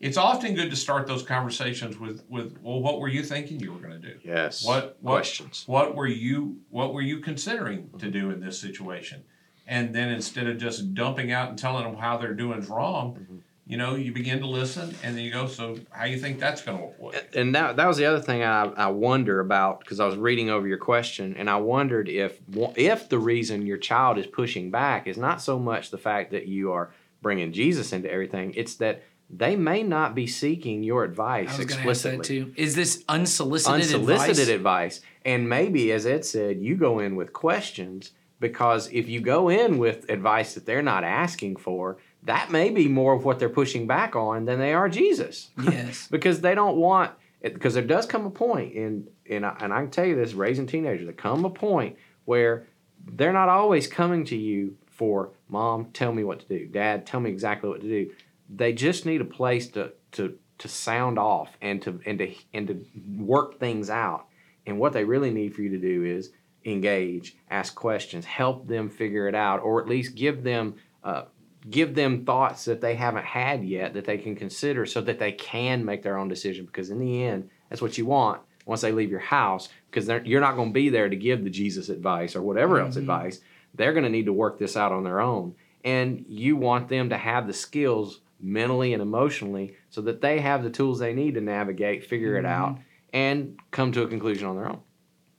it's 0.00 0.16
often 0.16 0.54
good 0.54 0.70
to 0.70 0.76
start 0.76 1.06
those 1.06 1.22
conversations 1.22 1.98
with 1.98 2.24
with 2.28 2.56
well, 2.62 2.80
what 2.80 3.00
were 3.00 3.08
you 3.08 3.22
thinking 3.22 3.60
you 3.60 3.72
were 3.72 3.78
going 3.78 4.00
to 4.00 4.08
do? 4.14 4.18
Yes. 4.24 4.64
What, 4.64 4.96
what 5.00 5.12
questions? 5.12 5.64
What 5.66 5.94
were 5.94 6.06
you 6.06 6.58
What 6.70 6.92
were 6.94 7.02
you 7.02 7.20
considering 7.20 7.90
to 7.98 8.10
do 8.10 8.30
in 8.30 8.40
this 8.40 8.58
situation? 8.58 9.24
and 9.66 9.94
then 9.94 10.08
instead 10.10 10.48
of 10.48 10.58
just 10.58 10.94
dumping 10.94 11.30
out 11.30 11.48
and 11.50 11.56
telling 11.56 11.84
them 11.84 11.94
how 11.94 12.16
they're 12.16 12.34
doing 12.34 12.58
is 12.58 12.68
wrong, 12.68 13.14
Mm-hmm. 13.14 13.36
you 13.66 13.76
know, 13.76 13.94
you 13.94 14.10
begin 14.10 14.40
to 14.40 14.46
listen, 14.46 14.92
and 15.04 15.16
then 15.16 15.22
you 15.22 15.30
go, 15.30 15.46
so 15.46 15.78
how 15.90 16.06
you 16.06 16.18
think 16.18 16.40
that's 16.40 16.60
going 16.62 16.78
to 16.78 17.00
work? 17.00 17.14
and 17.36 17.54
that 17.54 17.76
that 17.76 17.86
was 17.86 17.96
the 17.98 18.06
other 18.06 18.20
thing 18.20 18.42
I, 18.42 18.64
I 18.64 18.88
wonder 18.88 19.38
about 19.38 19.78
because 19.80 20.00
I 20.00 20.06
was 20.06 20.16
reading 20.16 20.50
over 20.50 20.66
your 20.66 20.78
question 20.78 21.36
and 21.38 21.48
I 21.48 21.56
wondered 21.56 22.08
if 22.08 22.40
if 22.74 23.08
the 23.08 23.18
reason 23.18 23.64
your 23.66 23.78
child 23.78 24.18
is 24.18 24.26
pushing 24.26 24.72
back 24.72 25.06
is 25.06 25.16
not 25.18 25.40
so 25.40 25.56
much 25.58 25.90
the 25.90 25.98
fact 25.98 26.32
that 26.32 26.46
you 26.48 26.72
are 26.72 26.90
bringing 27.22 27.52
Jesus 27.52 27.92
into 27.92 28.10
everything 28.10 28.54
it's 28.56 28.74
that 28.76 29.02
they 29.32 29.54
may 29.56 29.82
not 29.82 30.14
be 30.14 30.26
seeking 30.26 30.82
your 30.82 31.04
advice 31.04 31.54
I 31.54 31.58
was 31.58 31.66
going 31.66 31.88
ask 31.88 32.04
explicitly. 32.06 32.52
Is 32.56 32.74
this 32.74 33.04
unsolicited, 33.08 33.82
unsolicited 33.82 34.48
advice? 34.48 34.96
advice 34.96 35.00
and 35.24 35.48
maybe 35.48 35.92
as 35.92 36.06
Ed 36.06 36.24
said 36.24 36.60
you 36.60 36.76
go 36.76 36.98
in 36.98 37.16
with 37.16 37.32
questions 37.32 38.12
because 38.40 38.88
if 38.92 39.08
you 39.08 39.20
go 39.20 39.48
in 39.48 39.78
with 39.78 40.08
advice 40.08 40.54
that 40.54 40.66
they're 40.66 40.82
not 40.82 41.04
asking 41.04 41.56
for 41.56 41.98
that 42.24 42.50
may 42.50 42.70
be 42.70 42.88
more 42.88 43.14
of 43.14 43.24
what 43.24 43.38
they're 43.38 43.48
pushing 43.48 43.86
back 43.86 44.16
on 44.16 44.44
than 44.44 44.58
they 44.58 44.74
are 44.74 44.88
Jesus 44.88 45.50
Yes. 45.62 46.06
because 46.10 46.40
they 46.40 46.54
don't 46.54 46.76
want 46.76 47.12
it 47.40 47.54
because 47.54 47.74
there 47.74 47.84
does 47.84 48.06
come 48.06 48.26
a 48.26 48.30
point 48.30 48.72
in 48.72 49.08
and 49.28 49.46
I, 49.46 49.50
uh, 49.50 49.56
and 49.60 49.72
I 49.72 49.80
can 49.82 49.90
tell 49.90 50.06
you 50.06 50.16
this 50.16 50.32
raising 50.34 50.66
teenagers 50.66 51.04
there 51.06 51.12
come 51.12 51.44
a 51.44 51.50
point 51.50 51.96
where 52.24 52.66
they're 53.12 53.32
not 53.32 53.48
always 53.48 53.86
coming 53.86 54.24
to 54.26 54.36
you 54.36 54.76
for 54.86 55.30
mom 55.48 55.86
tell 55.92 56.12
me 56.12 56.24
what 56.24 56.40
to 56.40 56.46
do 56.46 56.66
dad 56.66 57.06
tell 57.06 57.20
me 57.20 57.30
exactly 57.30 57.70
what 57.70 57.80
to 57.80 57.88
do 57.88 58.10
they 58.54 58.72
just 58.72 59.06
need 59.06 59.20
a 59.20 59.24
place 59.24 59.68
to 59.68 59.92
to 60.12 60.36
to 60.58 60.68
sound 60.68 61.18
off 61.18 61.56
and 61.62 61.80
to 61.82 62.00
and 62.04 62.18
to 62.18 62.34
and 62.52 62.66
to 62.68 62.84
work 63.16 63.58
things 63.58 63.88
out. 63.88 64.26
And 64.66 64.78
what 64.78 64.92
they 64.92 65.04
really 65.04 65.30
need 65.30 65.54
for 65.54 65.62
you 65.62 65.70
to 65.70 65.78
do 65.78 66.04
is 66.04 66.32
engage 66.66 67.36
ask 67.50 67.74
questions 67.74 68.26
help 68.26 68.68
them 68.68 68.90
figure 68.90 69.26
it 69.26 69.34
out 69.34 69.60
or 69.60 69.80
at 69.80 69.88
least 69.88 70.14
give 70.14 70.42
them 70.42 70.74
uh, 71.02 71.22
give 71.70 71.94
them 71.94 72.26
thoughts 72.26 72.66
that 72.66 72.82
they 72.82 72.94
haven't 72.94 73.24
had 73.24 73.64
yet 73.64 73.94
that 73.94 74.04
they 74.04 74.18
can 74.18 74.36
consider 74.36 74.84
so 74.84 75.00
that 75.00 75.18
they 75.18 75.32
can 75.32 75.84
make 75.84 76.02
their 76.02 76.18
own 76.18 76.28
decision. 76.28 76.66
Because 76.66 76.90
in 76.90 76.98
the 76.98 77.24
end 77.24 77.48
that's 77.68 77.80
what 77.80 77.96
you 77.96 78.04
want 78.04 78.42
once 78.66 78.82
they 78.82 78.92
leave 78.92 79.10
your 79.10 79.20
house 79.20 79.68
because 79.90 80.08
you're 80.26 80.40
not 80.40 80.56
going 80.56 80.68
to 80.68 80.74
be 80.74 80.90
there 80.90 81.08
to 81.08 81.16
give 81.16 81.42
the 81.42 81.50
jesus 81.50 81.88
advice 81.88 82.36
or 82.36 82.42
whatever 82.42 82.80
else 82.80 82.96
advice. 82.96 83.40
They're 83.74 83.92
going 83.92 84.04
to 84.04 84.10
need 84.10 84.26
to 84.26 84.32
work 84.32 84.58
this 84.58 84.76
out 84.76 84.92
on 84.92 85.04
their 85.04 85.20
own. 85.20 85.54
And 85.84 86.26
you 86.28 86.56
want 86.56 86.88
them 86.88 87.08
to 87.10 87.16
have 87.16 87.46
the 87.46 87.52
skills 87.52 88.20
mentally 88.40 88.92
and 88.92 89.02
emotionally 89.02 89.76
so 89.90 90.00
that 90.00 90.20
they 90.20 90.40
have 90.40 90.62
the 90.62 90.70
tools 90.70 90.98
they 90.98 91.12
need 91.12 91.34
to 91.34 91.40
navigate 91.40 92.04
figure 92.04 92.36
it 92.36 92.46
out 92.46 92.78
and 93.12 93.58
come 93.70 93.92
to 93.92 94.02
a 94.02 94.08
conclusion 94.08 94.46
on 94.46 94.56
their 94.56 94.68
own 94.68 94.80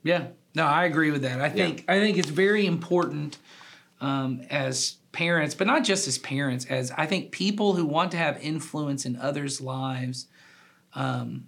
Yeah, 0.03 0.27
no, 0.53 0.65
I 0.65 0.85
agree 0.85 1.11
with 1.11 1.21
that. 1.21 1.39
I 1.41 1.49
think 1.49 1.85
I 1.87 1.99
think 1.99 2.17
it's 2.17 2.29
very 2.29 2.65
important 2.65 3.37
um, 4.01 4.41
as 4.49 4.97
parents, 5.11 5.55
but 5.55 5.67
not 5.67 5.83
just 5.83 6.07
as 6.07 6.17
parents, 6.17 6.65
as 6.65 6.91
I 6.91 7.05
think 7.05 7.31
people 7.31 7.73
who 7.73 7.85
want 7.85 8.11
to 8.11 8.17
have 8.17 8.41
influence 8.41 9.05
in 9.05 9.15
others' 9.15 9.61
lives. 9.61 10.27
Um, 10.93 11.47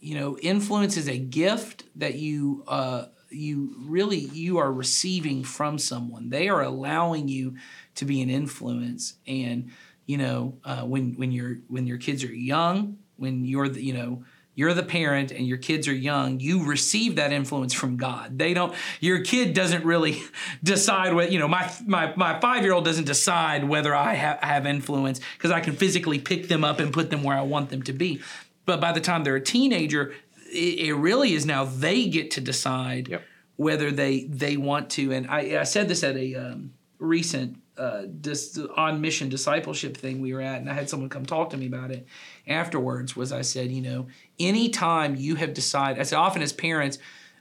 you 0.00 0.14
know, 0.14 0.36
influence 0.38 0.96
is 0.96 1.08
a 1.08 1.18
gift 1.18 1.84
that 1.96 2.14
you 2.14 2.64
uh, 2.68 3.06
you 3.30 3.74
really 3.78 4.18
you 4.18 4.58
are 4.58 4.72
receiving 4.72 5.42
from 5.44 5.78
someone. 5.78 6.30
They 6.30 6.48
are 6.48 6.62
allowing 6.62 7.28
you 7.28 7.56
to 7.96 8.04
be 8.04 8.22
an 8.22 8.30
influence, 8.30 9.14
and 9.26 9.70
you 10.06 10.18
know 10.18 10.58
uh, 10.64 10.82
when 10.82 11.14
when 11.14 11.32
your 11.32 11.58
when 11.68 11.86
your 11.86 11.98
kids 11.98 12.24
are 12.24 12.34
young, 12.34 12.98
when 13.16 13.44
you're 13.44 13.68
the, 13.68 13.82
you 13.82 13.92
know 13.92 14.24
you're 14.56 14.72
the 14.72 14.84
parent 14.84 15.32
and 15.32 15.48
your 15.48 15.58
kids 15.58 15.88
are 15.88 15.92
young 15.94 16.38
you 16.38 16.64
receive 16.64 17.16
that 17.16 17.32
influence 17.32 17.74
from 17.74 17.96
god. 17.96 18.38
They 18.38 18.54
don't 18.54 18.72
your 19.00 19.20
kid 19.20 19.52
doesn't 19.52 19.84
really 19.84 20.22
decide 20.62 21.12
what 21.12 21.32
you 21.32 21.38
know 21.40 21.48
my 21.48 21.70
my, 21.86 22.12
my 22.14 22.38
five 22.40 22.62
year 22.62 22.72
old 22.72 22.84
doesn't 22.84 23.06
decide 23.06 23.64
whether 23.64 23.94
i 23.94 24.14
have, 24.14 24.38
have 24.40 24.64
influence 24.66 25.20
because 25.36 25.50
i 25.50 25.58
can 25.58 25.74
physically 25.74 26.20
pick 26.20 26.46
them 26.48 26.62
up 26.62 26.78
and 26.78 26.92
put 26.92 27.10
them 27.10 27.22
where 27.24 27.36
i 27.36 27.42
want 27.42 27.70
them 27.70 27.82
to 27.82 27.92
be. 27.92 28.20
But 28.64 28.80
by 28.80 28.92
the 28.92 29.00
time 29.00 29.24
they're 29.24 29.36
a 29.36 29.40
teenager 29.40 30.14
it, 30.52 30.78
it 30.86 30.94
really 30.94 31.34
is 31.34 31.44
now 31.44 31.64
they 31.64 32.06
get 32.08 32.30
to 32.32 32.40
decide 32.40 33.08
Yep. 33.08 33.22
whether 33.56 33.90
they 33.90 34.24
they 34.24 34.56
want 34.56 34.88
to. 34.90 35.12
And 35.12 35.26
i, 35.26 35.58
I 35.60 35.64
said 35.64 35.88
this 35.88 36.04
at 36.04 36.16
a 36.16 36.34
um, 36.36 36.74
recent 37.00 37.58
uh, 37.76 38.02
dis, 38.20 38.58
on 38.76 39.00
mission 39.00 39.28
discipleship 39.28 39.96
thing 39.96 40.20
we 40.20 40.32
were 40.32 40.40
at, 40.40 40.60
and 40.60 40.70
I 40.70 40.74
had 40.74 40.88
someone 40.88 41.08
come 41.08 41.26
talk 41.26 41.50
to 41.50 41.56
me 41.56 41.66
about 41.66 41.90
it 41.90 42.06
afterwards. 42.46 43.16
Was 43.16 43.32
I 43.32 43.42
said, 43.42 43.70
you 43.70 43.82
know, 43.82 44.06
anytime 44.38 45.16
you 45.16 45.34
have 45.36 45.54
decided, 45.54 46.00
I 46.00 46.04
said, 46.04 46.16
often 46.16 46.42
as 46.42 46.52
parents, 46.52 46.98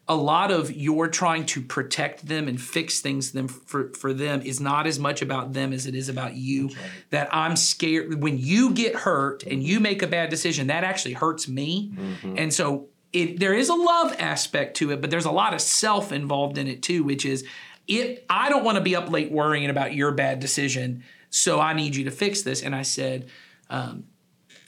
a 0.07 0.15
lot 0.15 0.51
of 0.51 0.69
your 0.71 1.07
trying 1.07 1.45
to 1.45 1.61
protect 1.61 2.27
them 2.27 2.47
and 2.49 2.59
fix 2.59 2.99
things 2.99 3.31
them 3.31 3.47
for, 3.47 3.93
for 3.93 4.13
them 4.13 4.41
is 4.41 4.59
not 4.59 4.85
as 4.85 4.99
much 4.99 5.21
about 5.21 5.53
them 5.53 5.71
as 5.71 5.85
it 5.85 5.95
is 5.95 6.09
about 6.09 6.35
you. 6.35 6.71
That 7.11 7.29
I'm 7.31 7.55
scared 7.55 8.21
when 8.21 8.37
you 8.37 8.71
get 8.71 8.95
hurt 8.95 9.43
and 9.43 9.63
you 9.63 9.79
make 9.79 10.01
a 10.01 10.07
bad 10.07 10.29
decision, 10.29 10.67
that 10.67 10.83
actually 10.83 11.13
hurts 11.13 11.47
me. 11.47 11.93
And 12.37 12.53
so 12.53 12.87
it 13.13 13.39
there 13.39 13.53
is 13.53 13.69
a 13.69 13.75
love 13.75 14.13
aspect 14.19 14.75
to 14.77 14.91
it, 14.91 14.99
but 14.99 15.09
there's 15.09 15.25
a 15.25 15.31
lot 15.31 15.53
of 15.53 15.61
self 15.61 16.11
involved 16.11 16.57
in 16.57 16.67
it 16.67 16.81
too, 16.83 17.03
which 17.03 17.25
is 17.25 17.45
it 17.87 18.25
I 18.29 18.49
don't 18.49 18.63
want 18.63 18.77
to 18.77 18.81
be 18.81 18.95
up 18.95 19.09
late 19.09 19.31
worrying 19.31 19.69
about 19.69 19.93
your 19.93 20.11
bad 20.11 20.39
decision, 20.39 21.03
so 21.29 21.59
I 21.59 21.73
need 21.73 21.95
you 21.95 22.05
to 22.05 22.11
fix 22.11 22.41
this. 22.41 22.61
And 22.61 22.75
I 22.75 22.83
said, 22.83 23.29
um, 23.69 24.05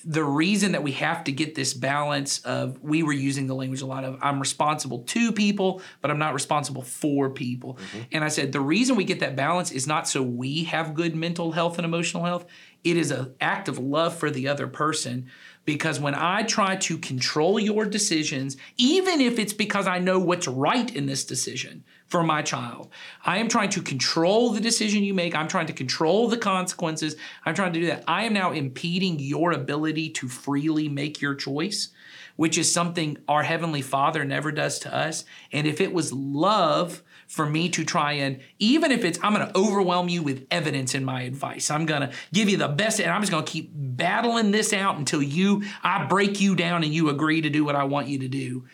the 0.07 0.24
reason 0.24 0.74
that 0.74 0.84
we 0.84 0.91
have 0.91 1.24
to 1.24 1.31
get 1.31 1.55
this 1.55 1.74
balance 1.74 2.39
of 2.39 2.81
we 2.84 3.01
were 3.01 3.12
using 3.12 3.48
the 3.48 3.55
language 3.55 3.81
a 3.81 3.88
lot 3.88 4.03
of 4.03 4.19
I'm 4.22 4.39
responsible 4.39 5.00
to 5.00 5.31
people, 5.31 5.81
but 6.00 6.12
I'm 6.12 6.19
not 6.19 6.36
responsible 6.36 6.84
for 6.84 7.31
people. 7.31 7.79
And 8.12 8.24
I 8.24 8.27
said 8.27 8.51
the 8.51 8.62
reason 8.62 8.95
we 8.95 9.03
get 9.03 9.19
that 9.22 9.36
balance 9.36 9.72
is 9.72 9.88
not 9.88 10.07
so 10.07 10.22
we 10.22 10.65
have 10.65 10.93
good 10.93 11.15
mental 11.15 11.53
health 11.53 11.79
and 11.79 11.86
emotional 11.86 12.24
health. 12.24 12.45
It 12.84 12.98
is 12.98 13.10
an 13.10 13.34
act 13.41 13.67
of 13.67 13.79
love 13.79 14.15
for 14.15 14.29
the 14.29 14.48
other 14.48 14.67
person. 14.67 15.27
Because 15.65 16.00
when 16.00 16.13
I 16.13 16.43
try 16.43 16.75
to 16.75 17.00
control 17.00 17.60
your 17.60 17.86
decisions, 17.86 18.57
even 18.77 19.19
if 19.19 19.39
it's 19.39 19.53
because 19.53 19.88
I 19.88 19.98
know 19.98 20.19
what's 20.19 20.48
right 20.48 20.95
in 20.95 21.07
this 21.07 21.25
decision 21.25 21.84
for 22.07 22.24
my 22.24 22.41
child, 22.41 22.89
I 23.25 23.39
am 23.39 23.47
trying 23.47 23.69
to 23.71 23.81
control 23.81 24.51
the 24.51 24.62
decision 24.62 25.03
you 25.03 25.13
make. 25.13 25.35
I'm 25.35 25.47
trying 25.47 25.67
to 25.67 25.74
control 25.74 26.27
the 26.27 26.38
consequences. 26.38 27.15
I'm 27.45 27.55
trying 27.55 27.74
to 27.74 27.79
do 27.79 27.88
that. 27.88 28.03
I 28.07 28.24
am 28.25 28.33
now 28.33 28.51
impeding 28.51 29.19
your 29.19 29.51
ability 29.51 30.12
to 30.12 30.27
freely 30.27 30.88
make 30.88 31.21
your 31.21 31.33
choice, 31.33 31.89
which 32.35 32.57
is 32.57 32.71
something 32.71 33.17
our 33.27 33.43
Heavenly 33.43 33.81
Father 33.81 34.24
never 34.24 34.51
does 34.51 34.77
to 34.79 34.95
us. 34.95 35.25
And 35.51 35.65
if 35.65 35.81
it 35.81 35.93
was 35.93 36.13
love, 36.13 37.01
for 37.27 37.45
me 37.45 37.69
to 37.69 37.83
try 37.83 38.13
and 38.13 38.39
even 38.59 38.91
if 38.91 39.03
it's 39.03 39.19
I'm 39.24 39.33
going 39.33 39.47
to 39.47 39.57
overwhelm 39.57 40.09
you 40.09 40.21
with 40.21 40.45
evidence 40.51 40.93
in 40.93 41.03
my 41.03 41.24
advice. 41.24 41.71
I'm 41.71 41.85
going 41.85 42.01
to 42.01 42.12
give 42.33 42.50
you 42.50 42.57
the 42.57 42.67
best 42.67 43.00
and 43.00 43.09
I'm 43.09 43.21
just 43.21 43.31
going 43.31 43.43
to 43.43 43.51
keep 43.51 43.71
battling 43.74 44.51
this 44.51 44.74
out 44.74 44.97
until 44.97 45.24
you 45.24 45.63
I 45.83 46.05
break 46.05 46.39
you 46.39 46.55
down 46.55 46.83
and 46.83 46.93
you 46.93 47.09
agree 47.09 47.41
to 47.41 47.50
do 47.50 47.65
what 47.65 47.75
I 47.75 47.83
want 47.85 48.07
you 48.07 48.19
to 48.19 48.27
do. 48.27 48.65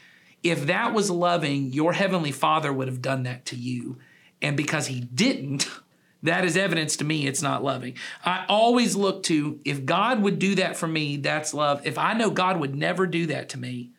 If 0.44 0.68
that 0.68 0.94
was 0.94 1.10
loving, 1.10 1.72
your 1.74 1.94
heavenly 1.94 2.32
Father 2.32 2.74
would 2.74 2.88
have 2.88 3.02
done 3.02 3.24
that 3.24 3.46
to 3.48 3.56
you. 3.56 3.98
And 4.42 4.58
because 4.58 4.88
he 4.88 5.02
didn't, 5.02 5.70
that 6.24 6.46
is 6.46 6.58
evidence 6.58 6.98
to 6.98 7.04
me 7.04 7.28
it's 7.28 7.42
not 7.42 7.64
loving. 7.64 7.96
I 8.26 8.46
always 8.48 8.96
look 8.96 9.24
to 9.24 9.60
if 9.66 9.86
God 9.86 10.22
would 10.22 10.40
do 10.40 10.56
that 10.56 10.78
for 10.78 10.88
me, 10.88 11.18
that's 11.18 11.54
love. 11.54 11.86
If 11.86 11.98
I 11.98 12.14
know 12.14 12.30
God 12.30 12.60
would 12.60 12.76
never 12.76 13.06
do 13.08 13.28
that 13.28 13.50
to 13.50 13.60
me, 13.60 13.92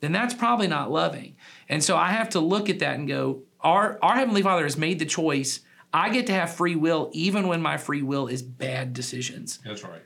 then 0.00 0.12
that's 0.12 0.34
probably 0.34 0.66
not 0.66 0.90
loving. 0.90 1.36
And 1.68 1.82
so 1.82 1.96
I 1.96 2.10
have 2.10 2.30
to 2.30 2.40
look 2.40 2.68
at 2.68 2.80
that 2.80 2.98
and 2.98 3.06
go, 3.06 3.42
our, 3.60 3.98
our 4.02 4.16
Heavenly 4.16 4.42
Father 4.42 4.64
has 4.64 4.76
made 4.76 4.98
the 4.98 5.06
choice. 5.06 5.60
I 5.94 6.10
get 6.10 6.26
to 6.26 6.32
have 6.32 6.52
free 6.52 6.74
will, 6.74 7.10
even 7.12 7.46
when 7.46 7.62
my 7.62 7.76
free 7.76 8.02
will 8.02 8.26
is 8.26 8.42
bad 8.42 8.94
decisions. 8.94 9.60
That's 9.64 9.84
right. 9.84 10.02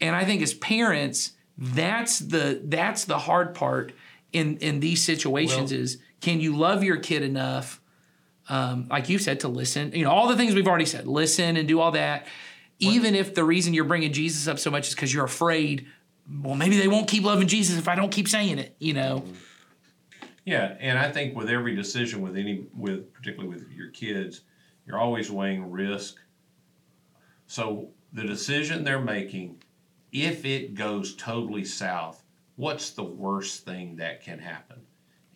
And 0.00 0.14
I 0.14 0.24
think 0.24 0.42
as 0.42 0.52
parents, 0.54 1.32
that's 1.56 2.20
the 2.20 2.60
that's 2.64 3.04
the 3.04 3.18
hard 3.18 3.54
part 3.54 3.92
in 4.32 4.58
in 4.58 4.80
these 4.80 5.02
situations 5.02 5.72
Well- 5.72 5.80
is 5.80 5.98
can 6.20 6.40
you 6.40 6.56
love 6.56 6.82
your 6.82 6.96
kid 6.96 7.22
enough, 7.22 7.80
um, 8.48 8.88
like 8.90 9.08
you 9.08 9.18
said, 9.18 9.40
to 9.40 9.48
listen? 9.48 9.92
You 9.92 10.04
know, 10.04 10.10
all 10.10 10.26
the 10.28 10.36
things 10.36 10.54
we've 10.54 10.66
already 10.66 10.86
said, 10.86 11.06
listen 11.06 11.56
and 11.56 11.68
do 11.68 11.80
all 11.80 11.92
that. 11.92 12.26
Even 12.80 13.14
if 13.14 13.34
the 13.34 13.44
reason 13.44 13.74
you're 13.74 13.84
bringing 13.84 14.12
Jesus 14.12 14.46
up 14.46 14.58
so 14.58 14.70
much 14.70 14.88
is 14.88 14.94
because 14.94 15.12
you're 15.12 15.24
afraid, 15.24 15.86
well, 16.42 16.54
maybe 16.54 16.76
they 16.76 16.86
won't 16.88 17.08
keep 17.08 17.24
loving 17.24 17.48
Jesus 17.48 17.76
if 17.78 17.88
I 17.88 17.94
don't 17.94 18.10
keep 18.10 18.28
saying 18.28 18.58
it. 18.58 18.76
You 18.78 18.94
know, 18.94 19.24
Yeah, 20.44 20.76
and 20.80 20.98
I 20.98 21.10
think 21.10 21.36
with 21.36 21.48
every 21.48 21.74
decision 21.74 22.20
with 22.22 22.36
any 22.36 22.66
with 22.76 23.12
particularly 23.12 23.54
with 23.54 23.70
your 23.70 23.90
kids, 23.90 24.42
you're 24.86 24.98
always 24.98 25.30
weighing 25.30 25.70
risk. 25.70 26.16
So 27.46 27.90
the 28.12 28.24
decision 28.24 28.84
they're 28.84 29.00
making, 29.00 29.62
if 30.12 30.44
it 30.44 30.74
goes 30.74 31.14
totally 31.16 31.64
south, 31.64 32.22
what's 32.58 32.90
the 32.90 33.04
worst 33.04 33.64
thing 33.64 33.96
that 33.96 34.22
can 34.22 34.40
happen? 34.40 34.80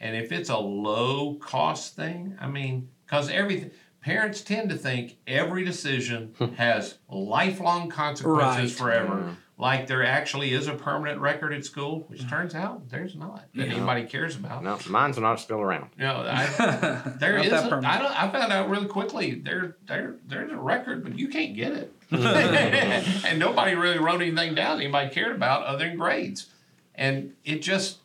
And 0.00 0.16
if 0.16 0.32
it's 0.32 0.50
a 0.50 0.58
low 0.58 1.36
cost 1.36 1.94
thing, 1.94 2.36
I 2.40 2.48
mean, 2.48 2.88
because 3.06 3.30
everything 3.30 3.70
parents 4.02 4.40
tend 4.40 4.68
to 4.70 4.76
think 4.76 5.16
every 5.28 5.64
decision 5.64 6.34
hmm. 6.36 6.46
has 6.54 6.98
lifelong 7.08 7.88
consequences 7.88 8.72
Right. 8.72 8.78
forever. 8.78 9.16
Hmm. 9.22 9.32
Like 9.56 9.86
there 9.86 10.04
actually 10.04 10.52
is 10.52 10.66
a 10.66 10.74
permanent 10.74 11.20
record 11.20 11.52
at 11.52 11.64
school, 11.64 12.06
which 12.08 12.22
hmm. 12.22 12.28
turns 12.28 12.56
out 12.56 12.88
there's 12.88 13.14
not 13.14 13.36
that 13.54 13.68
Yeah. 13.68 13.74
anybody 13.76 14.02
cares 14.02 14.34
about. 14.34 14.64
No, 14.64 14.76
mine's 14.88 15.18
not 15.18 15.38
still 15.38 15.60
around. 15.60 15.90
No, 15.96 16.24
know, 16.24 16.28
I, 16.28 16.46
there 17.20 17.36
Not 17.36 17.44
is. 17.44 17.52
that 17.52 17.66
a- 17.66 17.68
permanent. 17.68 17.94
I 17.94 17.98
don't. 18.00 18.22
I 18.24 18.32
found 18.32 18.52
out 18.52 18.68
really 18.68 18.88
quickly. 18.88 19.36
There, 19.36 19.76
there, 19.86 20.16
there's 20.26 20.50
a 20.50 20.56
record, 20.56 21.04
but 21.04 21.16
you 21.16 21.28
can't 21.28 21.54
get 21.54 21.72
it. 21.74 21.94
and 22.10 23.38
nobody 23.38 23.76
really 23.76 24.00
wrote 24.00 24.20
anything 24.20 24.56
down 24.56 24.80
anybody 24.80 25.10
cared 25.10 25.36
about 25.36 25.64
other 25.64 25.86
than 25.86 25.96
grades. 25.96 26.48
And 26.94 27.34
it 27.44 27.62
just, 27.62 27.98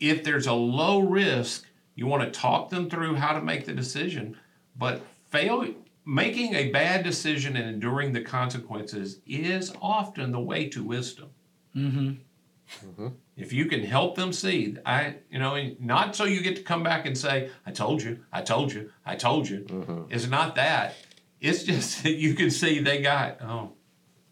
if 0.00 0.24
there's 0.24 0.46
a 0.46 0.52
low 0.52 1.00
risk, 1.00 1.66
you 1.94 2.06
want 2.06 2.22
to 2.22 2.30
talk 2.40 2.70
them 2.70 2.88
through 2.90 3.16
how 3.16 3.32
to 3.32 3.40
make 3.42 3.66
the 3.66 3.72
decision. 3.72 4.36
But 4.76 5.02
fail 5.30 5.66
making 6.04 6.54
a 6.54 6.70
bad 6.70 7.02
decision 7.02 7.56
and 7.56 7.68
enduring 7.68 8.12
the 8.12 8.20
consequences 8.20 9.18
is 9.26 9.72
often 9.82 10.30
the 10.30 10.40
way 10.40 10.68
to 10.68 10.82
wisdom 10.84 11.30
mm-hmm. 11.74 13.08
if 13.36 13.52
you 13.52 13.66
can 13.66 13.82
help 13.82 14.14
them 14.14 14.32
see 14.32 14.76
i 14.86 15.16
you 15.30 15.38
know, 15.40 15.72
not 15.80 16.14
so 16.14 16.24
you 16.24 16.40
get 16.40 16.54
to 16.54 16.62
come 16.62 16.84
back 16.84 17.06
and 17.06 17.18
say 17.18 17.50
i 17.66 17.72
told 17.72 18.00
you 18.00 18.20
i 18.32 18.40
told 18.40 18.72
you 18.72 18.90
i 19.04 19.16
told 19.16 19.48
you 19.48 19.60
Mm-hmm. 19.68 20.02
it's 20.10 20.28
not 20.28 20.54
that 20.54 20.94
it's 21.40 21.64
just 21.64 22.02
that 22.04 22.14
you 22.14 22.34
can 22.34 22.50
see 22.52 22.78
they 22.78 23.02
got 23.02 23.40
oh 23.42 23.72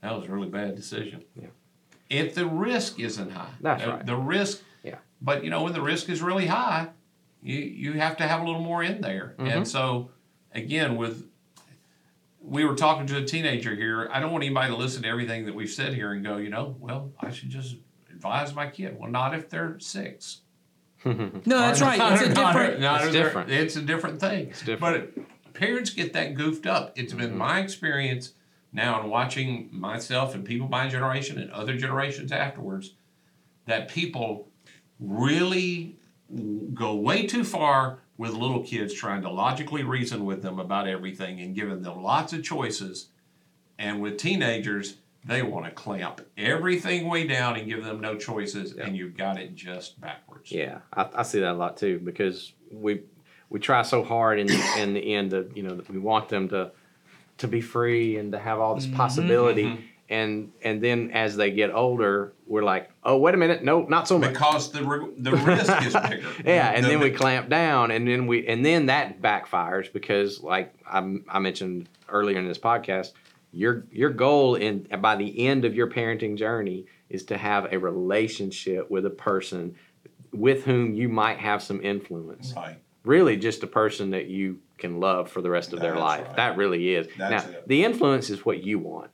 that 0.00 0.14
was 0.16 0.26
a 0.28 0.32
really 0.32 0.48
bad 0.50 0.76
decision 0.76 1.24
Yeah. 1.34 1.48
If 2.10 2.34
the 2.34 2.46
risk 2.46 2.98
isn't 3.00 3.30
high 3.32 3.50
That's 3.60 3.84
uh, 3.84 3.90
right. 3.90 4.06
the 4.06 4.16
risk 4.16 4.62
Yeah. 4.82 4.96
but 5.22 5.44
you 5.44 5.50
know 5.50 5.62
when 5.62 5.72
the 5.72 5.80
risk 5.82 6.08
is 6.08 6.22
really 6.22 6.46
high 6.46 6.88
you 7.42 7.56
you 7.58 7.92
have 7.94 8.16
to 8.18 8.24
have 8.26 8.40
a 8.42 8.44
little 8.44 8.60
more 8.62 8.82
in 8.82 9.00
there 9.00 9.34
Mm-hmm. 9.38 9.46
and 9.50 9.68
so 9.68 10.10
again 10.54 10.96
with 10.96 11.26
we 12.40 12.64
were 12.64 12.74
talking 12.76 13.06
to 13.06 13.16
a 13.16 13.24
teenager 13.24 13.74
here. 13.74 14.06
I 14.12 14.20
don't 14.20 14.30
want 14.30 14.44
anybody 14.44 14.70
to 14.70 14.76
listen 14.76 15.02
to 15.04 15.08
everything 15.08 15.46
that 15.46 15.54
we've 15.54 15.70
said 15.70 15.94
here 15.94 16.12
and 16.12 16.22
go, 16.22 16.36
you 16.36 16.50
know, 16.50 16.76
well, 16.78 17.10
I 17.18 17.30
should 17.30 17.48
just 17.48 17.76
advise 18.10 18.54
my 18.54 18.66
kid. 18.66 18.98
Well, 19.00 19.10
not 19.10 19.34
if 19.34 19.48
they're 19.48 19.78
six. 19.80 20.40
No, 21.06 21.14
that's 21.44 21.80
right. 21.80 21.98
It's 22.12 22.22
a 22.22 22.34
different. 22.34 22.80
not 22.80 23.02
It's 23.04 23.12
different. 23.12 23.50
It's 23.50 23.76
a 23.76 23.80
different 23.82 24.20
thing. 24.20 24.48
It's 24.50 24.60
different. 24.62 25.14
But 25.14 25.54
parents 25.54 25.88
get 25.90 26.12
that 26.12 26.34
goofed 26.34 26.66
up. 26.66 26.92
It's 26.98 27.14
been 27.14 27.34
my 27.36 27.60
experience 27.60 28.32
now 28.74 29.00
in 29.00 29.08
watching 29.08 29.68
myself 29.72 30.34
and 30.34 30.44
people 30.44 30.68
my 30.68 30.88
generation 30.88 31.38
and 31.38 31.50
other 31.52 31.78
generations 31.78 32.32
afterwards 32.32 32.94
that 33.64 33.88
people 33.88 34.48
really 35.00 35.96
go 36.74 36.94
way 36.94 37.26
too 37.26 37.44
far 37.44 38.00
with 38.16 38.32
little 38.32 38.62
kids 38.62 38.92
trying 38.92 39.22
to 39.22 39.30
logically 39.30 39.82
reason 39.82 40.24
with 40.24 40.42
them 40.42 40.58
about 40.58 40.86
everything 40.86 41.40
and 41.40 41.54
giving 41.54 41.82
them 41.82 42.02
lots 42.02 42.32
of 42.32 42.42
choices. 42.42 43.08
And 43.78 44.00
with 44.00 44.18
teenagers, 44.18 44.96
they 45.24 45.42
want 45.42 45.64
to 45.64 45.70
clamp 45.70 46.20
everything 46.36 47.08
way 47.08 47.26
down 47.26 47.56
and 47.56 47.68
give 47.68 47.82
them 47.82 48.00
no 48.00 48.16
choices, 48.16 48.74
and 48.74 48.96
you've 48.96 49.16
got 49.16 49.38
it 49.38 49.54
just 49.54 50.00
backwards. 50.00 50.52
Yeah, 50.52 50.80
I, 50.92 51.08
I 51.14 51.22
see 51.22 51.40
that 51.40 51.52
a 51.52 51.54
lot 51.54 51.76
too 51.76 51.98
because 51.98 52.52
we 52.70 53.02
we 53.48 53.58
try 53.58 53.82
so 53.82 54.04
hard 54.04 54.38
in 54.38 54.50
in 54.78 54.94
the 54.94 55.14
end 55.14 55.30
that 55.30 55.56
you 55.56 55.62
know 55.62 55.74
that 55.74 55.88
we 55.88 55.98
want 55.98 56.28
them 56.28 56.48
to 56.50 56.72
to 57.38 57.48
be 57.48 57.60
free 57.60 58.16
and 58.16 58.32
to 58.32 58.38
have 58.38 58.60
all 58.60 58.74
this 58.74 58.86
mm-hmm. 58.86 58.96
possibility, 58.96 59.78
and 60.08 60.52
and 60.62 60.82
then 60.82 61.10
as 61.12 61.36
they 61.36 61.50
get 61.50 61.72
older, 61.72 62.32
we're 62.46 62.62
like, 62.62 62.90
oh 63.02 63.16
wait 63.16 63.34
a 63.34 63.36
minute, 63.36 63.64
no, 63.64 63.82
not 63.82 64.06
so 64.06 64.18
much. 64.18 64.32
Because 64.32 64.70
the 64.70 64.80
the 65.18 65.32
risk 65.32 65.82
is 65.82 65.94
bigger. 66.08 66.28
Yeah, 66.44 66.70
and 66.70 66.84
The- 66.84 66.90
then 66.90 67.00
we 67.00 67.10
clamp 67.10 67.48
down, 67.48 67.90
and 67.90 68.06
then 68.06 68.26
we 68.26 68.46
and 68.46 68.64
then 68.64 68.86
that 68.86 69.20
backfires 69.20 69.92
because, 69.92 70.42
like 70.42 70.74
I, 70.86 70.98
I 71.28 71.38
mentioned 71.38 71.88
earlier 72.08 72.38
in 72.38 72.46
this 72.46 72.58
podcast, 72.58 73.12
your 73.52 73.86
your 73.90 74.10
goal 74.10 74.56
in 74.56 74.86
by 75.00 75.16
the 75.16 75.46
end 75.46 75.64
of 75.64 75.74
your 75.74 75.88
parenting 75.88 76.36
journey 76.36 76.86
is 77.08 77.24
to 77.24 77.38
have 77.38 77.72
a 77.72 77.78
relationship 77.78 78.90
with 78.90 79.06
a 79.06 79.10
person 79.10 79.76
with 80.32 80.64
whom 80.64 80.94
you 80.94 81.08
might 81.08 81.38
have 81.38 81.62
some 81.62 81.80
influence. 81.80 82.52
right. 82.56 82.76
Really, 83.04 83.36
just 83.36 83.62
a 83.62 83.66
person 83.66 84.10
that 84.10 84.26
you 84.26 84.60
can 84.78 85.00
love 85.00 85.30
for 85.30 85.40
the 85.40 85.50
rest 85.50 85.72
of 85.72 85.80
their 85.80 85.92
That's 85.92 86.00
life. 86.00 86.26
right. 86.28 86.36
That 86.36 86.56
really 86.56 86.94
is. 86.94 87.06
That's 87.16 87.44
now, 87.46 87.50
it. 87.52 87.68
the 87.68 87.84
influence 87.84 88.30
is 88.30 88.44
what 88.44 88.62
you 88.64 88.78
want, 88.78 89.10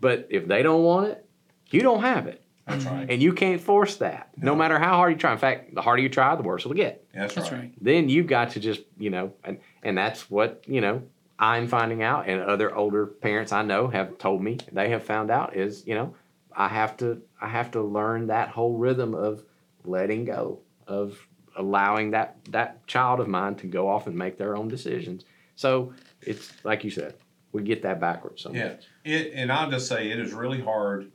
but 0.00 0.26
if 0.30 0.46
they 0.46 0.62
don't 0.62 0.82
want 0.82 1.08
it, 1.10 1.24
you 1.70 1.80
don't 1.80 2.00
have 2.02 2.26
it, 2.26 2.42
That's 2.66 2.84
mm-hmm. 2.84 2.94
right. 2.94 3.10
and 3.10 3.22
you 3.22 3.32
can't 3.32 3.60
force 3.60 3.96
that. 3.96 4.30
No, 4.36 4.52
No. 4.52 4.56
matter 4.56 4.78
how 4.78 4.96
hard 4.96 5.12
you 5.12 5.18
try. 5.18 5.32
In 5.32 5.38
fact, 5.38 5.74
the 5.74 5.82
harder 5.82 6.02
you 6.02 6.08
try, 6.08 6.34
the 6.36 6.42
worse 6.42 6.62
it'll 6.62 6.74
get 6.74 7.04
That's, 7.14 7.34
That's 7.34 7.50
right. 7.52 7.60
right. 7.60 7.72
then 7.80 8.08
you've 8.08 8.26
got 8.26 8.50
to 8.50 8.60
just 8.60 8.80
you 8.98 9.10
know 9.10 9.32
and 9.44 9.58
and 9.82 9.96
that's 9.98 10.30
what 10.30 10.62
you 10.66 10.80
know 10.80 11.02
i'm 11.38 11.68
finding 11.68 12.02
out 12.02 12.28
and 12.28 12.42
other 12.42 12.74
older 12.74 13.06
parents 13.06 13.52
i 13.52 13.62
know 13.62 13.86
have 13.88 14.18
told 14.18 14.42
me 14.42 14.58
they 14.72 14.88
have 14.90 15.04
found 15.04 15.30
out 15.30 15.54
is 15.54 15.86
you 15.86 15.94
know 15.94 16.12
i 16.56 16.66
have 16.66 16.96
to 16.96 17.22
i 17.40 17.46
have 17.48 17.70
to 17.70 17.80
learn 17.82 18.26
that 18.26 18.48
whole 18.48 18.76
rhythm 18.76 19.14
of 19.14 19.44
letting 19.84 20.24
go 20.24 20.58
of 20.88 21.27
allowing 21.58 22.10
that 22.12 22.36
that 22.50 22.86
child 22.86 23.20
of 23.20 23.28
mine 23.28 23.54
to 23.54 23.66
go 23.66 23.88
off 23.88 24.06
and 24.06 24.16
make 24.16 24.38
their 24.38 24.56
own 24.56 24.68
decisions 24.68 25.24
so 25.54 25.92
it's 26.22 26.52
like 26.64 26.84
you 26.84 26.90
said 26.90 27.14
we 27.52 27.62
get 27.62 27.82
that 27.82 28.00
backwards 28.00 28.42
sometimes. 28.42 28.86
Yeah. 29.04 29.12
It 29.12 29.32
and 29.34 29.50
I'll 29.50 29.70
just 29.70 29.88
say 29.88 30.10
it 30.10 30.18
is 30.18 30.32
really 30.32 30.60
hard. 30.60 31.10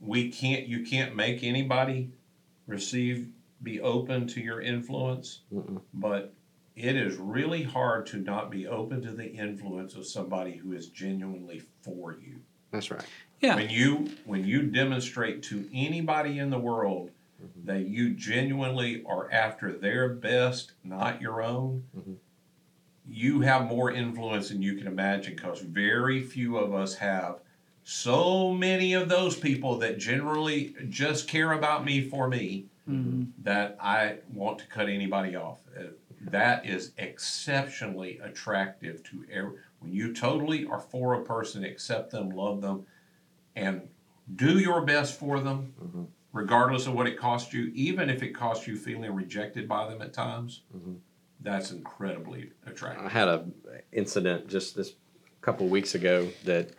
We 0.00 0.30
can't 0.30 0.66
you 0.66 0.84
can't 0.84 1.14
make 1.16 1.42
anybody 1.42 2.10
receive 2.66 3.28
be 3.62 3.80
open 3.80 4.26
to 4.28 4.40
your 4.40 4.60
influence, 4.60 5.40
Mm-mm. 5.52 5.80
but 5.94 6.34
it 6.74 6.94
is 6.94 7.16
really 7.16 7.62
hard 7.62 8.06
to 8.06 8.18
not 8.18 8.50
be 8.50 8.66
open 8.66 9.00
to 9.02 9.12
the 9.12 9.26
influence 9.26 9.94
of 9.94 10.06
somebody 10.06 10.56
who 10.56 10.72
is 10.72 10.88
genuinely 10.88 11.62
for 11.80 12.12
you. 12.12 12.40
that's 12.70 12.90
right 12.90 13.04
Yeah. 13.40 13.54
When 13.54 13.70
you 13.70 14.10
when 14.24 14.44
you 14.44 14.62
demonstrate 14.62 15.42
to 15.44 15.66
anybody 15.72 16.38
in 16.38 16.50
the 16.50 16.58
world 16.58 17.10
that 17.64 17.86
you 17.86 18.10
genuinely 18.14 19.04
are 19.04 19.30
after 19.30 19.72
their 19.72 20.08
best, 20.10 20.72
not 20.84 21.20
your 21.20 21.42
own, 21.42 21.84
Mhm. 21.96 22.16
you 23.08 23.40
have 23.40 23.68
more 23.68 23.90
influence 23.92 24.48
than 24.48 24.62
you 24.62 24.74
can 24.76 24.86
imagine 24.86 25.34
because 25.34 25.60
very 25.60 26.20
few 26.20 26.56
of 26.58 26.74
us 26.74 26.96
have 26.96 27.40
so 27.84 28.52
many 28.52 28.94
of 28.94 29.08
those 29.08 29.38
people 29.38 29.78
that 29.78 29.98
generally 29.98 30.74
just 30.88 31.28
care 31.28 31.52
about 31.52 31.84
me 31.84 32.00
for 32.00 32.28
me 32.28 32.66
Mhm. 32.88 33.28
that 33.42 33.76
I 33.80 34.18
want 34.32 34.58
to 34.58 34.66
cut 34.66 34.88
anybody 34.88 35.36
off. 35.36 35.58
Uh, 35.76 35.84
That 36.30 36.66
is 36.66 36.92
exceptionally 36.98 38.18
attractive 38.18 39.02
to 39.04 39.24
every, 39.30 39.58
when 39.78 39.92
you 39.92 40.12
totally 40.12 40.66
are 40.66 40.80
for 40.80 41.14
a 41.14 41.22
person, 41.22 41.62
accept 41.62 42.10
them, 42.10 42.30
love 42.30 42.60
them, 42.62 42.84
and 43.54 43.88
do 44.34 44.58
your 44.58 44.80
best 44.80 45.18
for 45.20 45.38
them, 45.38 45.72
Mhm. 45.80 46.06
Regardless 46.36 46.86
of 46.86 46.92
what 46.92 47.06
it 47.06 47.18
costs 47.18 47.52
you, 47.52 47.72
even 47.74 48.10
if 48.10 48.22
it 48.22 48.34
costs 48.34 48.66
you 48.66 48.76
feeling 48.76 49.12
rejected 49.14 49.66
by 49.66 49.88
them 49.88 50.02
at 50.02 50.12
times. 50.12 50.62
Mhm. 50.76 50.98
That's 51.40 51.70
incredibly 51.72 52.50
attractive. 52.66 53.06
I 53.06 53.08
had 53.08 53.28
a 53.28 53.46
incident 53.92 54.48
just 54.48 54.76
this 54.76 54.94
couple 55.40 55.68
weeks 55.68 55.94
ago 55.94 56.28
that 56.44 56.70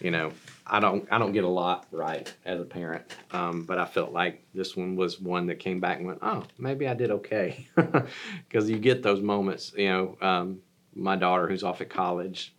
you 0.00 0.10
know 0.10 0.32
I 0.66 0.80
don't 0.80 1.06
I 1.10 1.18
don't 1.18 1.32
get 1.32 1.44
a 1.44 1.48
lot 1.48 1.86
right 1.92 2.32
as 2.44 2.60
a 2.60 2.64
parent, 2.64 3.04
um, 3.30 3.62
but 3.64 3.78
I 3.78 3.84
felt 3.86 4.12
like 4.12 4.44
this 4.52 4.76
one 4.76 4.96
was 4.96 5.20
one 5.20 5.46
that 5.46 5.56
came 5.60 5.80
back 5.80 5.98
and 5.98 6.06
went, 6.06 6.18
oh, 6.22 6.44
maybe 6.58 6.88
I 6.88 6.94
did 6.94 7.10
okay, 7.10 7.66
because 8.48 8.68
you 8.68 8.78
get 8.78 9.02
those 9.02 9.20
moments. 9.20 9.72
You 9.76 9.88
know, 9.88 10.18
um, 10.20 10.60
my 10.94 11.16
daughter 11.16 11.46
who's 11.46 11.62
off 11.62 11.80
at 11.80 11.88
college, 11.88 12.54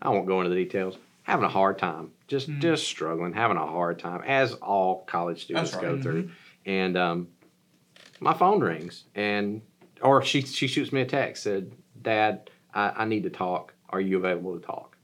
I 0.00 0.08
won't 0.08 0.26
go 0.26 0.40
into 0.40 0.50
the 0.50 0.64
details, 0.64 0.96
having 1.30 1.44
a 1.44 1.48
hard 1.48 1.78
time, 1.78 2.10
just 2.26 2.50
Mhm. 2.50 2.60
just 2.60 2.86
struggling, 2.86 3.32
having 3.32 3.56
a 3.56 3.66
hard 3.66 3.98
time, 4.00 4.22
as 4.26 4.54
all 4.54 5.04
college 5.04 5.42
students 5.44 5.70
That's 5.70 5.82
go 5.82 5.92
right. 5.92 6.02
through, 6.02 6.30
and 6.66 6.96
um, 6.96 7.28
my 8.18 8.34
phone 8.34 8.60
rings 8.60 9.04
and 9.14 9.62
or 10.02 10.22
she 10.22 10.40
she 10.42 10.66
shoots 10.66 10.92
me 10.92 11.00
a 11.02 11.06
text 11.06 11.42
said 11.44 11.72
dad 12.02 12.50
I, 12.74 12.90
I 12.98 13.04
need 13.04 13.22
to 13.24 13.30
talk. 13.30 13.74
Are 13.90 14.00
you 14.00 14.16
available 14.18 14.58
to 14.58 14.64
talk? 14.64 14.96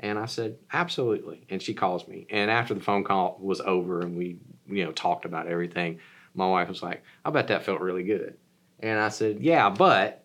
And 0.00 0.18
i 0.18 0.26
said 0.26 0.56
absolutely. 0.72 1.46
And 1.50 1.62
she 1.62 1.74
calls 1.74 2.06
me. 2.08 2.26
And 2.30 2.50
after 2.50 2.74
the 2.74 2.80
phone 2.80 3.04
call 3.04 3.38
was 3.40 3.60
over 3.60 4.00
and 4.00 4.16
we 4.16 4.38
you 4.66 4.84
know 4.84 4.92
talked 4.92 5.24
about 5.26 5.46
everything 5.46 6.00
my 6.34 6.46
wife 6.48 6.68
was 6.68 6.82
like 6.82 7.02
i 7.24 7.30
bet 7.30 7.48
that 7.48 7.64
felt 7.64 7.80
really 7.80 8.02
good. 8.04 8.36
And 8.80 8.98
i 8.98 9.08
said 9.10 9.40
yeah 9.40 9.68
but 9.70 10.24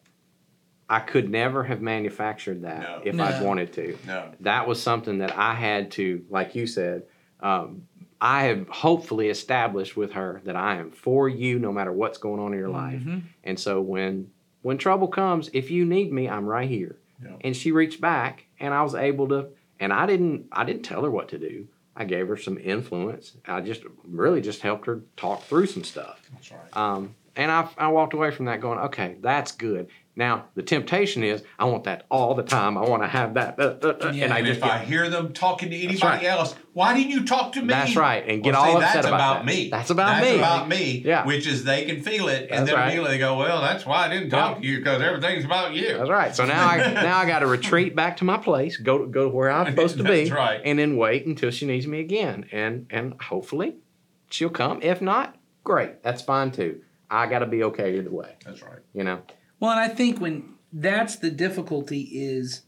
i 0.91 0.99
could 0.99 1.29
never 1.29 1.63
have 1.63 1.81
manufactured 1.81 2.61
that 2.63 2.81
No. 2.81 3.01
if 3.03 3.19
i'd 3.19 3.41
wanted 3.43 3.73
to 3.73 3.97
No, 4.05 4.29
that 4.41 4.67
was 4.67 4.81
something 4.81 5.17
that 5.19 5.35
I 5.37 5.53
had 5.55 5.89
to, 5.91 6.23
like 6.29 6.53
you 6.53 6.67
said, 6.67 7.03
um, 7.39 7.87
I 8.19 8.43
have 8.43 8.67
hopefully 8.67 9.29
established 9.29 9.97
with 9.97 10.11
her 10.13 10.41
that 10.45 10.55
I 10.55 10.75
am 10.75 10.91
for 10.91 11.27
you 11.27 11.57
no 11.57 11.71
matter 11.71 11.91
what's 11.91 12.19
going 12.19 12.39
on 12.39 12.53
in 12.53 12.59
your 12.59 12.69
life. 12.69 13.01
Mhm. 13.01 13.21
And 13.43 13.59
so 13.59 13.81
when 13.81 14.29
when 14.61 14.77
trouble 14.77 15.07
comes, 15.07 15.49
if 15.53 15.71
you 15.71 15.85
need 15.85 16.11
me, 16.13 16.29
I'm 16.29 16.45
right 16.45 16.69
here. 16.69 16.97
Yeah. 17.23 17.37
And 17.41 17.55
she 17.57 17.71
reached 17.71 17.99
back, 17.99 18.45
and 18.59 18.75
I 18.75 18.83
was 18.83 18.93
able 18.93 19.27
to. 19.29 19.47
And 19.79 19.91
I 19.91 20.05
didn't 20.05 20.45
I 20.51 20.63
didn't 20.65 20.83
tell 20.83 21.03
her 21.03 21.09
what 21.09 21.29
to 21.29 21.39
do. 21.39 21.67
I 21.95 22.05
gave 22.05 22.27
her 22.27 22.37
some 22.37 22.59
influence. 22.59 23.37
I 23.47 23.61
just 23.61 23.81
really 24.07 24.41
just 24.41 24.61
helped 24.61 24.85
her 24.85 25.01
talk 25.17 25.41
through 25.43 25.65
some 25.65 25.83
stuff. 25.83 26.21
that's 26.31 26.51
right. 26.51 26.77
Um, 26.77 27.15
and 27.35 27.49
I, 27.49 27.67
I 27.77 27.87
walked 27.87 28.13
away 28.13 28.29
from 28.31 28.45
that 28.45 28.59
going, 28.61 28.77
okay, 28.79 29.15
that's 29.21 29.51
good. 29.53 29.87
Now 30.21 30.45
the 30.53 30.61
temptation 30.61 31.23
is 31.23 31.41
I 31.57 31.65
want 31.65 31.85
that 31.85 32.05
all 32.11 32.35
the 32.35 32.43
time. 32.43 32.77
I 32.77 32.81
want 32.81 33.01
to 33.01 33.07
have 33.07 33.33
that, 33.33 33.59
uh, 33.59 33.73
uh, 33.81 33.87
uh, 33.87 34.11
Yeah. 34.13 34.25
and 34.25 34.33
I 34.33 34.37
And 34.37 34.45
just 34.45 34.59
if 34.59 34.63
I 34.63 34.77
hear 34.77 35.09
them 35.09 35.33
talking 35.33 35.71
to 35.71 35.75
anybody 35.75 36.03
right. 36.05 36.23
else, 36.25 36.53
why 36.73 36.93
didn't 36.93 37.09
you 37.09 37.25
talk 37.25 37.53
to 37.53 37.61
me? 37.61 37.69
That's 37.69 37.95
right, 37.95 38.23
and 38.27 38.43
get 38.43 38.53
Well, 38.53 38.61
all 38.61 38.67
see, 38.67 38.77
upset 38.85 38.93
that's 38.93 39.07
about 39.07 39.37
that. 39.37 39.45
me. 39.47 39.69
That's 39.71 39.89
about 39.89 40.05
that's 40.21 40.25
me. 40.25 40.37
That's 40.37 40.39
about 40.55 40.67
me. 40.69 41.01
Yeah. 41.03 41.25
Which 41.25 41.47
is 41.47 41.63
they 41.63 41.85
can 41.85 42.03
feel 42.03 42.27
it, 42.27 42.41
and 42.51 42.59
That's 42.59 42.69
then 42.69 42.75
right. 42.75 42.83
immediately 42.85 43.09
they 43.13 43.17
go, 43.17 43.35
"Well, 43.35 43.61
that's 43.61 43.83
why 43.83 44.05
I 44.05 44.09
didn't 44.09 44.29
talk 44.29 44.57
Yeah. 44.57 44.61
to 44.61 44.67
you 44.67 44.77
because 44.77 45.01
everything's 45.01 45.43
about 45.43 45.73
you." 45.73 45.97
That's 45.97 46.09
right. 46.11 46.35
So 46.35 46.45
now 46.45 46.67
I 46.67 46.77
now 46.93 47.17
I 47.17 47.25
got 47.25 47.39
to 47.39 47.47
retreat 47.47 47.95
back 47.95 48.17
to 48.17 48.23
my 48.23 48.37
place, 48.37 48.77
go 48.77 48.99
to, 48.99 49.07
go 49.07 49.23
to 49.23 49.29
where 49.35 49.49
I'm 49.49 49.65
supposed 49.71 49.97
to 49.97 50.03
be, 50.03 50.25
That's 50.25 50.29
right. 50.31 50.61
and 50.63 50.77
then 50.77 50.97
wait 50.97 51.25
until 51.25 51.49
she 51.49 51.65
needs 51.65 51.87
me 51.87 51.99
again, 51.99 52.45
and 52.51 52.85
and 52.91 53.15
hopefully 53.19 53.77
she'll 54.29 54.51
come. 54.51 54.83
If 54.83 55.01
not, 55.01 55.35
great, 55.63 56.03
that's 56.03 56.21
fine 56.21 56.51
too. 56.51 56.81
I 57.09 57.25
got 57.25 57.39
to 57.39 57.47
be 57.47 57.63
okay 57.63 57.97
either 57.97 58.11
way, 58.11 58.35
That's 58.45 58.61
right. 58.61 58.79
you 58.93 59.03
know. 59.03 59.21
Well, 59.61 59.71
and 59.71 59.79
I 59.79 59.87
think 59.87 60.19
when 60.19 60.55
that's 60.73 61.15
the 61.17 61.29
difficulty 61.29 62.01
is 62.11 62.63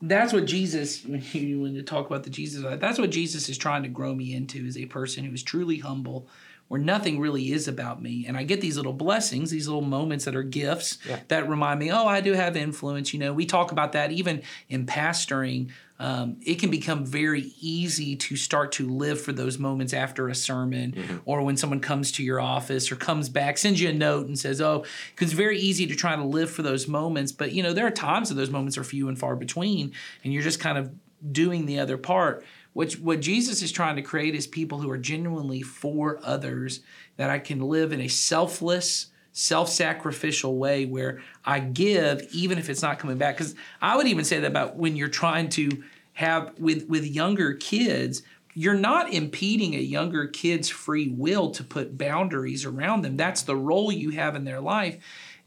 that's 0.00 0.32
what 0.32 0.46
Jesus 0.46 1.04
when 1.06 1.22
you 1.32 1.60
when 1.60 1.74
you 1.74 1.82
talk 1.82 2.06
about 2.06 2.24
the 2.24 2.30
Jesus 2.30 2.64
that's 2.80 2.98
what 2.98 3.10
Jesus 3.10 3.48
is 3.48 3.56
trying 3.58 3.84
to 3.84 3.88
grow 3.88 4.14
me 4.14 4.34
into 4.34 4.66
is 4.66 4.76
a 4.76 4.86
person 4.86 5.24
who 5.24 5.32
is 5.32 5.42
truly 5.42 5.78
humble 5.78 6.26
where 6.68 6.80
nothing 6.80 7.20
really 7.20 7.52
is 7.52 7.68
about 7.68 8.00
me 8.02 8.24
and 8.26 8.36
I 8.36 8.44
get 8.44 8.60
these 8.60 8.76
little 8.76 8.92
blessings 8.94 9.50
these 9.50 9.68
little 9.68 9.82
moments 9.82 10.24
that 10.24 10.34
are 10.34 10.42
gifts 10.42 10.98
Yeah. 11.06 11.20
that 11.28 11.48
remind 11.48 11.78
me 11.80 11.90
oh 11.92 12.06
I 12.06 12.20
do 12.20 12.32
have 12.32 12.56
influence 12.56 13.12
you 13.12 13.20
know 13.20 13.32
we 13.32 13.44
talk 13.46 13.70
about 13.72 13.92
that 13.92 14.10
even 14.12 14.42
in 14.68 14.86
pastoring 14.86 15.70
um, 16.02 16.36
it 16.44 16.56
can 16.56 16.68
become 16.68 17.06
very 17.06 17.54
easy 17.60 18.16
to 18.16 18.34
start 18.34 18.72
to 18.72 18.88
live 18.88 19.20
for 19.20 19.32
those 19.32 19.56
moments 19.56 19.94
after 19.94 20.28
a 20.28 20.34
sermon 20.34 21.22
or 21.24 21.42
when 21.42 21.56
someone 21.56 21.78
comes 21.78 22.10
to 22.12 22.24
your 22.24 22.40
office 22.40 22.90
or 22.90 22.96
comes 22.96 23.28
back, 23.28 23.56
sends 23.56 23.80
you 23.80 23.88
a 23.88 23.92
note 23.92 24.26
and 24.26 24.36
says, 24.36 24.60
Oh, 24.60 24.84
because 25.14 25.28
it's 25.28 25.36
very 25.38 25.60
easy 25.60 25.86
to 25.86 25.94
try 25.94 26.16
to 26.16 26.24
live 26.24 26.50
for 26.50 26.62
those 26.62 26.88
moments. 26.88 27.30
But, 27.30 27.52
you 27.52 27.62
know, 27.62 27.72
there 27.72 27.86
are 27.86 27.92
times 27.92 28.30
that 28.30 28.34
those 28.34 28.50
moments 28.50 28.76
are 28.76 28.82
few 28.82 29.08
and 29.08 29.16
far 29.16 29.36
between, 29.36 29.92
and 30.24 30.32
you're 30.32 30.42
just 30.42 30.58
kind 30.58 30.76
of 30.76 30.92
doing 31.30 31.66
the 31.66 31.78
other 31.78 31.96
part. 31.96 32.44
What, 32.72 32.94
what 32.94 33.20
Jesus 33.20 33.62
is 33.62 33.70
trying 33.70 33.94
to 33.94 34.02
create 34.02 34.34
is 34.34 34.48
people 34.48 34.80
who 34.80 34.90
are 34.90 34.98
genuinely 34.98 35.62
for 35.62 36.18
others, 36.24 36.80
that 37.16 37.30
I 37.30 37.38
can 37.38 37.60
live 37.60 37.92
in 37.92 38.00
a 38.00 38.08
selfless, 38.08 39.12
self 39.30 39.68
sacrificial 39.68 40.56
way 40.58 40.84
where 40.84 41.22
I 41.44 41.60
give 41.60 42.26
even 42.32 42.58
if 42.58 42.68
it's 42.68 42.82
not 42.82 42.98
coming 42.98 43.18
back. 43.18 43.36
Because 43.36 43.54
I 43.80 43.96
would 43.96 44.08
even 44.08 44.24
say 44.24 44.40
that 44.40 44.46
about 44.48 44.74
when 44.76 44.96
you're 44.96 45.06
trying 45.06 45.48
to 45.50 45.84
have 46.14 46.58
with 46.58 46.88
with 46.88 47.04
younger 47.04 47.54
kids 47.54 48.22
you're 48.54 48.74
not 48.74 49.12
impeding 49.12 49.74
a 49.74 49.78
younger 49.78 50.26
kid's 50.26 50.68
free 50.68 51.08
will 51.08 51.50
to 51.50 51.64
put 51.64 51.96
boundaries 51.96 52.64
around 52.64 53.02
them. 53.02 53.16
That's 53.16 53.42
the 53.42 53.56
role 53.56 53.90
you 53.90 54.10
have 54.10 54.34
in 54.36 54.44
their 54.44 54.60
life. 54.60 54.98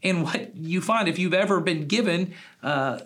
And 0.02 0.24
what 0.24 0.56
you 0.56 0.80
find 0.80 1.08
if 1.08 1.18
you've 1.18 1.34
ever 1.34 1.60
been 1.60 1.86
given 1.86 2.34
uh, 2.62 3.00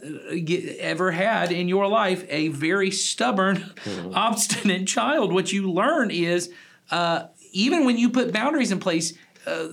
ever 0.79 1.11
had 1.13 1.53
in 1.53 1.69
your 1.69 1.87
life 1.87 2.25
a 2.29 2.49
very 2.49 2.91
stubborn 2.91 3.73
obstinate 4.15 4.87
child 4.87 5.33
what 5.33 5.53
you 5.53 5.71
learn 5.71 6.11
is 6.11 6.53
uh, 6.91 7.27
even 7.53 7.85
when 7.85 7.97
you 7.97 8.11
put 8.11 8.33
boundaries 8.33 8.73
in 8.73 8.81
place 8.81 9.15
uh, 9.47 9.69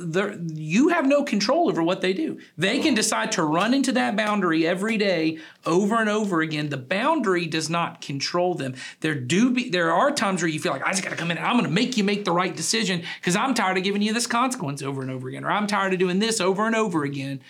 you 0.53 0.89
have 0.89 1.05
no 1.05 1.23
control 1.23 1.69
over 1.69 1.83
what 1.83 2.01
they 2.01 2.13
do. 2.13 2.39
They 2.57 2.79
can 2.79 2.93
decide 2.93 3.33
to 3.33 3.43
run 3.43 3.73
into 3.73 3.91
that 3.93 4.15
boundary 4.15 4.65
every 4.65 4.97
day 4.97 5.39
over 5.65 5.95
and 5.95 6.09
over 6.09 6.41
again. 6.41 6.69
The 6.69 6.77
boundary 6.77 7.47
does 7.47 7.69
not 7.69 7.99
control 7.99 8.53
them. 8.53 8.75
There 9.01 9.15
do 9.15 9.51
be 9.51 9.69
there 9.69 9.91
are 9.91 10.11
times 10.11 10.41
where 10.41 10.49
you 10.49 10.59
feel 10.59 10.71
like 10.71 10.83
I 10.83 10.91
just 10.91 11.03
got 11.03 11.09
to 11.09 11.15
come 11.15 11.31
in. 11.31 11.37
I'm 11.37 11.53
going 11.53 11.65
to 11.65 11.69
make 11.69 11.97
you 11.97 12.03
make 12.03 12.23
the 12.23 12.31
right 12.31 12.55
decision 12.55 13.03
because 13.19 13.35
I'm 13.35 13.53
tired 13.53 13.77
of 13.77 13.83
giving 13.83 14.01
you 14.01 14.13
this 14.13 14.27
consequence 14.27 14.81
over 14.81 15.01
and 15.01 15.11
over 15.11 15.27
again, 15.27 15.43
or 15.43 15.51
I'm 15.51 15.67
tired 15.67 15.93
of 15.93 15.99
doing 15.99 16.19
this 16.19 16.39
over 16.39 16.65
and 16.65 16.75
over 16.75 17.03
again. 17.03 17.41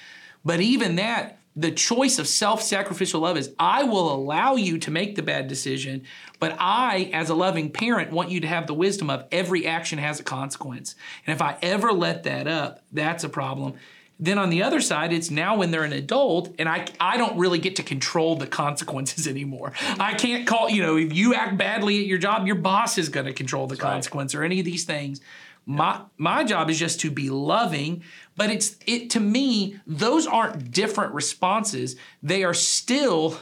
But 0.43 0.59
even 0.59 0.95
that, 0.95 1.36
the 1.57 1.71
choice 1.71 2.19
of 2.19 2.27
self 2.27 2.61
sacrificial 2.61 3.21
love 3.21 3.35
is 3.35 3.51
I 3.57 3.83
will 3.83 4.13
allow 4.13 4.55
you 4.55 4.77
to 4.77 4.91
make 4.91 5.15
the 5.15 5.23
bad 5.23 5.47
decision, 5.47 6.03
but 6.39 6.55
I, 6.59 7.09
as 7.13 7.29
a 7.29 7.35
loving 7.35 7.71
parent, 7.71 8.11
want 8.11 8.29
you 8.29 8.39
to 8.41 8.47
have 8.47 8.67
the 8.67 8.75
wisdom 8.75 9.09
of 9.09 9.25
every 9.31 9.65
action 9.65 9.97
has 9.97 10.19
a 10.19 10.23
consequence. 10.23 10.93
And 11.25 11.33
if 11.33 11.41
I 11.41 11.57
ever 11.63 11.91
let 11.91 12.23
that 12.23 12.47
up, 12.47 12.83
that's 12.91 13.23
a 13.23 13.29
problem. 13.29 13.73
Then 14.19 14.37
on 14.37 14.51
the 14.51 14.63
other 14.63 14.81
side, 14.81 15.13
it's 15.13 15.29
now 15.29 15.57
when 15.57 15.71
they're 15.71 15.83
an 15.83 15.93
adult, 15.93 16.53
and 16.59 16.69
I, 16.69 16.85
I 16.99 17.17
don't 17.17 17.37
really 17.37 17.59
get 17.59 17.75
to 17.77 17.83
control 17.83 18.35
the 18.35 18.47
consequences 18.47 19.27
anymore. 19.27 19.73
I 19.99 20.13
can't 20.13 20.45
call, 20.45 20.69
you 20.69 20.83
know, 20.83 20.95
if 20.95 21.11
you 21.13 21.33
act 21.33 21.57
badly 21.57 21.99
at 22.01 22.05
your 22.05 22.19
job, 22.19 22.45
your 22.45 22.55
boss 22.55 22.99
is 22.99 23.09
going 23.09 23.25
to 23.25 23.33
control 23.33 23.65
the 23.65 23.77
consequence 23.77 24.35
or 24.35 24.43
any 24.43 24.59
of 24.59 24.65
these 24.65 24.85
things. 24.85 25.21
My 25.69 26.01
my 26.17 26.43
job 26.45 26.69
is 26.69 26.79
just 26.79 27.01
to 27.01 27.11
be 27.11 27.29
loving, 27.29 28.01
but 28.37 28.49
it's 28.49 28.77
it 28.87 29.09
to 29.11 29.19
me 29.19 29.79
those 29.85 30.25
aren't 30.25 30.71
different 30.71 31.13
responses. 31.13 31.97
They 32.23 32.43
are 32.45 32.53
still 32.53 33.37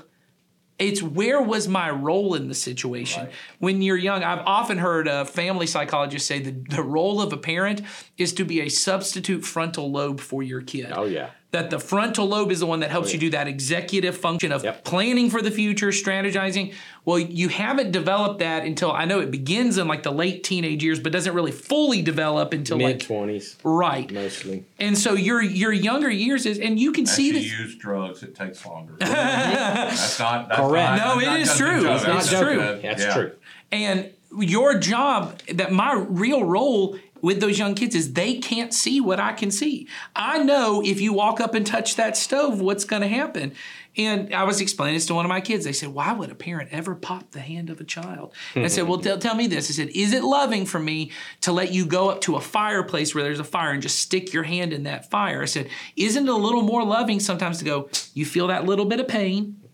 it's 0.78 1.02
where 1.02 1.42
was 1.42 1.68
my 1.68 1.90
role 1.90 2.36
in 2.36 2.50
the 2.50 2.54
situation 2.54 3.30
when 3.60 3.82
you're 3.82 3.96
young 3.96 4.24
i've 4.24 4.46
often 4.46 4.78
heard 4.78 5.08
a 5.08 5.24
family 5.24 5.66
psychologist 5.66 6.28
say 6.28 6.40
that 6.40 6.70
the 6.70 6.84
role 6.84 7.22
of 7.22 7.32
a 7.32 7.38
parent 7.38 7.82
is 8.18 8.34
to 8.34 8.44
be 8.44 8.60
a 8.60 8.68
substitute 8.68 9.46
frontal 9.46 9.90
lobe 9.90 10.20
for 10.20 10.44
your 10.44 10.62
kid 10.62 10.92
Oh 10.94 11.06
yeah. 11.06 11.30
That 11.56 11.70
the 11.70 11.80
frontal 11.80 12.28
lobe 12.28 12.52
is 12.52 12.60
the 12.60 12.66
one 12.66 12.82
that 12.82 12.92
helps 12.92 13.14
you 13.14 13.18
do 13.20 13.30
that 13.32 13.48
executive 13.48 14.16
function 14.18 14.52
of 14.52 14.64
Yep. 14.64 14.84
planning 14.84 15.30
for 15.30 15.42
the 15.42 15.52
future, 15.52 15.88
strategizing. 15.88 16.74
Well, 17.06 17.18
you 17.20 17.50
haven't 17.50 17.92
developed 17.92 18.40
that 18.40 18.64
until 18.66 18.92
I 18.92 19.06
know 19.06 19.20
it 19.22 19.32
begins 19.32 19.78
in 19.78 19.88
like 19.88 20.04
the 20.04 20.12
late 20.12 20.44
teenage 20.44 20.84
years, 20.84 21.00
but 21.00 21.12
doesn't 21.12 21.34
really 21.34 21.52
fully 21.52 22.02
develop 22.02 22.52
until 22.54 22.78
Mid 22.78 22.86
like 22.88 23.00
twenties 23.00 23.56
right. 23.64 24.12
mostly. 24.12 24.66
And 24.80 24.98
so 24.98 25.14
your 25.14 25.42
your 25.42 25.72
younger 25.72 26.10
years 26.10 26.46
is, 26.46 26.60
and 26.60 26.80
you 26.80 26.92
can 26.92 27.04
As 27.04 27.16
see 27.16 27.28
you 27.28 27.34
this. 27.34 27.60
use 27.60 27.76
drugs, 27.78 28.22
it 28.24 28.36
takes 28.36 28.66
longer. 28.66 28.96
that's 29.00 30.20
not 30.20 30.50
that's 30.50 30.60
Correct. 30.60 30.98
Not, 31.04 31.16
No, 31.16 31.22
that's 31.22 31.24
it 31.24 31.30
not 31.30 31.40
is 31.40 31.58
true. 31.58 31.92
It's 31.92 32.04
That's 32.04 32.32
not 32.32 32.42
true. 32.44 32.80
That's 32.82 33.02
yeah. 33.04 33.14
true. 33.14 33.32
And 33.72 34.10
your 34.40 34.78
job, 34.80 35.40
that 35.54 35.72
my 35.72 35.94
real 35.94 36.44
role 36.44 36.98
with 37.26 37.42
those 37.42 37.58
young 37.58 37.74
kids 37.74 37.96
is 37.96 38.14
they 38.14 38.36
can't 38.36 38.72
see 38.72 39.02
what 39.02 39.20
I 39.20 39.34
can 39.34 39.50
see. 39.50 39.88
I 40.16 40.44
know 40.44 40.84
if 40.86 41.02
you 41.02 41.12
walk 41.12 41.42
up 41.42 41.56
and 41.56 41.66
touch 41.66 41.96
that 41.96 42.16
stove, 42.16 42.62
what's 42.62 42.86
going 42.86 43.02
to 43.02 43.08
happen. 43.08 43.54
And 43.98 44.32
I 44.32 44.44
was 44.44 44.62
explaining 44.62 44.94
this 44.94 45.08
to 45.08 45.16
one 45.16 45.26
of 45.26 45.30
my 45.30 45.42
kids. 45.42 45.66
They 45.66 45.74
said, 45.74 45.90
Why 45.90 46.14
would 46.14 46.30
a 46.30 46.36
parent 46.36 46.70
ever 46.72 46.94
pop 46.94 47.32
the 47.32 47.40
hand 47.40 47.72
of 47.72 47.82
a 47.82 47.84
child? 47.84 48.36
And 48.54 48.64
I 48.64 48.68
said, 48.68 48.88
Well, 48.88 49.00
tell, 49.00 49.18
tell 49.18 49.34
me 49.34 49.48
this. 49.48 49.72
I 49.72 49.74
said, 49.74 49.90
Is 49.96 50.14
it 50.14 50.24
loving 50.24 50.68
for 50.68 50.78
me 50.78 51.10
to 51.42 51.52
let 51.52 51.74
you 51.74 51.88
go 51.88 52.12
up 52.12 52.22
to 52.22 52.36
a 52.36 52.42
fireplace 52.42 53.16
where 53.16 53.24
there's 53.24 53.40
a 53.40 53.44
fire 53.44 53.72
and 53.72 53.82
just 53.82 53.98
stick 53.98 54.32
your 54.32 54.44
hand 54.44 54.72
in 54.72 54.84
that 54.84 55.10
fire? 55.10 55.42
I 55.42 55.46
said, 55.46 55.70
Isn't 55.96 56.28
it 56.28 56.32
a 56.32 56.38
little 56.38 56.62
more 56.62 56.84
loving 56.84 57.20
sometimes 57.20 57.58
to 57.58 57.66
go, 57.66 57.90
You 58.14 58.26
feel 58.28 58.48
that 58.48 58.66
little 58.66 58.86
bit 58.86 59.00
of 59.00 59.08
pain? 59.08 59.65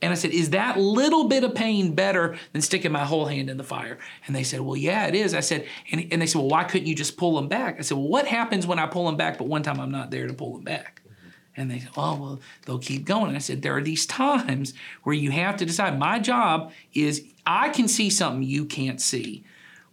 And 0.00 0.12
I 0.12 0.14
said, 0.14 0.30
Is 0.30 0.50
that 0.50 0.78
little 0.78 1.28
bit 1.28 1.44
of 1.44 1.54
pain 1.54 1.94
better 1.94 2.36
than 2.52 2.62
sticking 2.62 2.92
my 2.92 3.04
whole 3.04 3.26
hand 3.26 3.50
in 3.50 3.56
the 3.56 3.64
fire? 3.64 3.98
And 4.26 4.34
they 4.34 4.44
said, 4.44 4.60
Well, 4.60 4.76
yeah, 4.76 5.06
it 5.06 5.14
is. 5.14 5.34
I 5.34 5.40
said, 5.40 5.66
and, 5.90 6.06
and 6.12 6.22
they 6.22 6.26
said, 6.26 6.38
Well, 6.38 6.48
why 6.48 6.64
couldn't 6.64 6.86
you 6.86 6.94
just 6.94 7.16
pull 7.16 7.34
them 7.36 7.48
back? 7.48 7.78
I 7.78 7.82
said, 7.82 7.96
Well, 7.96 8.08
what 8.08 8.26
happens 8.26 8.66
when 8.66 8.78
I 8.78 8.86
pull 8.86 9.06
them 9.06 9.16
back, 9.16 9.38
but 9.38 9.48
one 9.48 9.62
time 9.62 9.80
I'm 9.80 9.90
not 9.90 10.10
there 10.10 10.26
to 10.26 10.34
pull 10.34 10.54
them 10.54 10.64
back? 10.64 11.02
And 11.56 11.70
they 11.70 11.80
said, 11.80 11.90
Oh, 11.96 12.16
well, 12.16 12.40
they'll 12.64 12.78
keep 12.78 13.04
going. 13.04 13.28
And 13.28 13.36
I 13.36 13.40
said, 13.40 13.62
There 13.62 13.76
are 13.76 13.82
these 13.82 14.06
times 14.06 14.72
where 15.02 15.14
you 15.14 15.32
have 15.32 15.56
to 15.56 15.66
decide. 15.66 15.98
My 15.98 16.20
job 16.20 16.72
is 16.94 17.24
I 17.44 17.70
can 17.70 17.88
see 17.88 18.10
something 18.10 18.44
you 18.44 18.64
can't 18.64 19.00
see. 19.00 19.44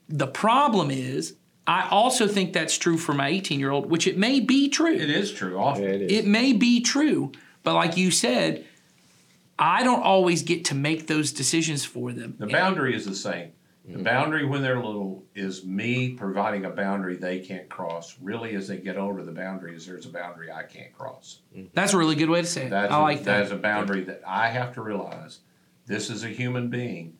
The 0.08 0.28
problem 0.28 0.92
is, 0.92 1.36
I 1.66 1.88
also 1.90 2.28
think 2.28 2.54
that's 2.54 2.78
true 2.78 2.98
for 2.98 3.14
my 3.14 3.30
18 3.30 3.60
year 3.60 3.72
old, 3.72 3.90
which 3.90 4.06
it 4.06 4.20
may 4.20 4.40
be 4.40 4.70
true. 4.70 4.94
It 4.94 5.10
is 5.10 5.32
true. 5.32 5.58
Often. 5.58 5.84
Yeah, 5.84 5.90
it 5.90 6.02
is. 6.04 6.12
It 6.12 6.28
may 6.28 6.54
be 6.54 6.82
true, 6.82 7.32
but 7.64 7.74
like 7.74 7.98
you 7.98 8.12
said, 8.12 8.66
I 9.58 9.84
don't 9.84 10.04
always 10.04 10.44
get 10.44 10.66
to 10.66 10.76
make 10.76 11.08
those 11.08 11.32
decisions 11.32 11.86
for 11.86 12.12
them. 12.12 12.36
The 12.38 12.48
boundary 12.48 12.96
is 12.96 13.06
the 13.06 13.16
same. 13.16 13.52
The 13.86 13.94
mm-hmm. 13.94 14.04
boundary 14.04 14.46
when 14.46 14.64
they're 14.64 14.82
little 14.84 15.24
is 15.36 15.64
me 15.64 16.10
providing 16.10 16.66
a 16.66 16.72
boundary 16.72 17.18
they 17.18 17.40
can't 17.40 17.70
cross. 17.70 18.18
Really, 18.20 18.56
as 18.56 18.68
they 18.68 18.78
get 18.78 18.98
older, 18.98 19.24
the 19.24 19.32
boundary 19.32 19.76
is 19.76 19.86
there's 19.86 20.08
a 20.08 20.10
boundary 20.10 20.52
I 20.52 20.64
can't 20.64 20.92
cross. 20.92 21.42
Mm-hmm. 21.56 21.68
That's 21.74 21.94
a 21.94 21.98
really 21.98 22.16
good 22.16 22.30
way 22.30 22.42
to 22.42 22.48
say 22.48 22.66
it. 22.66 22.70
That's 22.72 22.92
I 22.92 22.98
a, 22.98 23.02
like 23.02 23.20
that 23.20 23.26
that. 23.26 23.46
is 23.46 23.52
a 23.52 23.58
boundary 23.58 24.02
that 24.06 24.24
I 24.26 24.50
have 24.50 24.74
to 24.74 24.82
realize. 24.82 25.40
This 25.86 26.10
is 26.10 26.24
a 26.24 26.30
human 26.30 26.70
being 26.70 27.18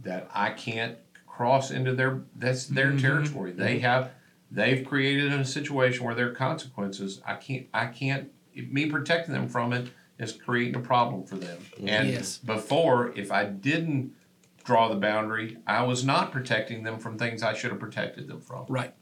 that 0.00 0.30
I 0.34 0.50
can't 0.50 0.96
cross 1.26 1.70
into 1.70 1.94
their 1.94 2.22
that's 2.36 2.66
their 2.66 2.92
Mm-hmm. 2.92 2.98
territory. 2.98 3.52
They 3.52 3.74
mm-hmm. 3.74 3.84
have 3.84 4.12
they've 4.50 4.86
created 4.86 5.32
a 5.32 5.44
situation 5.44 6.06
where 6.06 6.14
there 6.14 6.28
are 6.30 6.34
consequences. 6.34 7.20
I 7.26 7.34
can't 7.34 7.66
I 7.74 7.86
can't 7.86 8.30
me 8.54 8.86
protecting 8.86 9.34
them 9.34 9.48
from 9.48 9.74
it 9.74 9.88
is 10.18 10.32
creating 10.32 10.76
a 10.76 10.80
problem 10.80 11.24
for 11.24 11.36
them. 11.36 11.58
And 11.86 12.08
Yes. 12.08 12.38
before, 12.38 13.12
if 13.16 13.32
I 13.32 13.44
didn't 13.44 14.12
draw 14.64 14.88
the 14.88 14.96
boundary, 14.96 15.58
I 15.66 15.82
was 15.84 16.04
not 16.04 16.32
protecting 16.32 16.82
them 16.84 16.98
from 16.98 17.18
things 17.18 17.42
I 17.42 17.52
should 17.54 17.70
have 17.70 17.80
protected 17.80 18.28
them 18.28 18.40
from. 18.40 18.64
Right. 18.68 18.94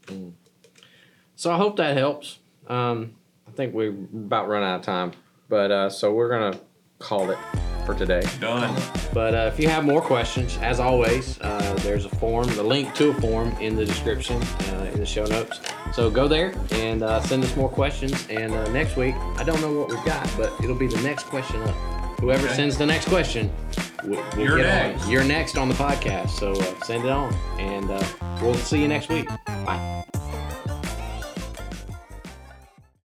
So 1.35 1.51
I 1.51 1.57
hope 1.57 1.77
that 1.77 1.95
helps. 1.97 2.39
Um, 2.67 3.13
I 3.47 3.51
think 3.51 3.73
we're 3.73 3.89
about 4.13 4.47
run 4.47 4.63
out 4.63 4.79
of 4.79 4.85
time, 4.85 5.13
but 5.49 5.71
uh, 5.71 5.89
so 5.89 6.13
we're 6.13 6.29
gonna 6.29 6.59
call 6.99 7.29
it 7.31 7.37
for 7.85 7.93
today. 7.95 8.21
Done. 8.39 8.75
But 9.13 9.33
uh, 9.33 9.51
if 9.53 9.59
you 9.59 9.67
have 9.69 9.85
more 9.85 10.01
questions, 10.01 10.57
as 10.61 10.79
always, 10.79 11.39
uh, 11.41 11.73
there's 11.81 12.05
a 12.05 12.09
form, 12.09 12.47
the 12.55 12.63
link 12.63 12.93
to 12.95 13.09
a 13.09 13.13
form 13.21 13.49
in 13.59 13.75
the 13.75 13.85
description, 13.85 14.41
uh, 14.41 14.89
in 14.93 14.99
the 14.99 15.05
show 15.05 15.25
notes. 15.25 15.59
So 15.93 16.09
go 16.09 16.27
there 16.27 16.53
and 16.71 17.03
uh, 17.03 17.21
send 17.21 17.43
us 17.43 17.55
more 17.55 17.69
questions. 17.69 18.27
And 18.29 18.53
uh, 18.53 18.67
next 18.71 18.95
week, 18.97 19.15
I 19.37 19.43
don't 19.43 19.61
know 19.61 19.71
what 19.73 19.89
we've 19.89 20.05
got, 20.05 20.29
but 20.37 20.51
it'll 20.63 20.75
be 20.75 20.87
the 20.87 21.01
next 21.01 21.23
question 21.25 21.61
up. 21.63 21.75
Whoever 22.19 22.45
Okay. 22.45 22.55
sends 22.55 22.77
the 22.77 22.85
next 22.85 23.07
question, 23.09 23.51
we'll, 24.05 24.23
we'll 24.37 24.39
You're 24.47 24.57
get 24.57 24.65
on. 24.85 24.91
next. 24.93 25.09
You're 25.09 25.23
next 25.25 25.57
on 25.57 25.67
the 25.67 25.75
podcast. 25.75 26.29
So 26.31 26.53
uh, 26.53 26.83
send 26.85 27.03
it 27.05 27.11
on, 27.11 27.33
and 27.59 27.91
uh, 27.91 28.03
we'll 28.41 28.53
see 28.55 28.81
you 28.81 28.87
next 28.87 29.09
week. 29.09 29.27
Bye. 29.45 30.22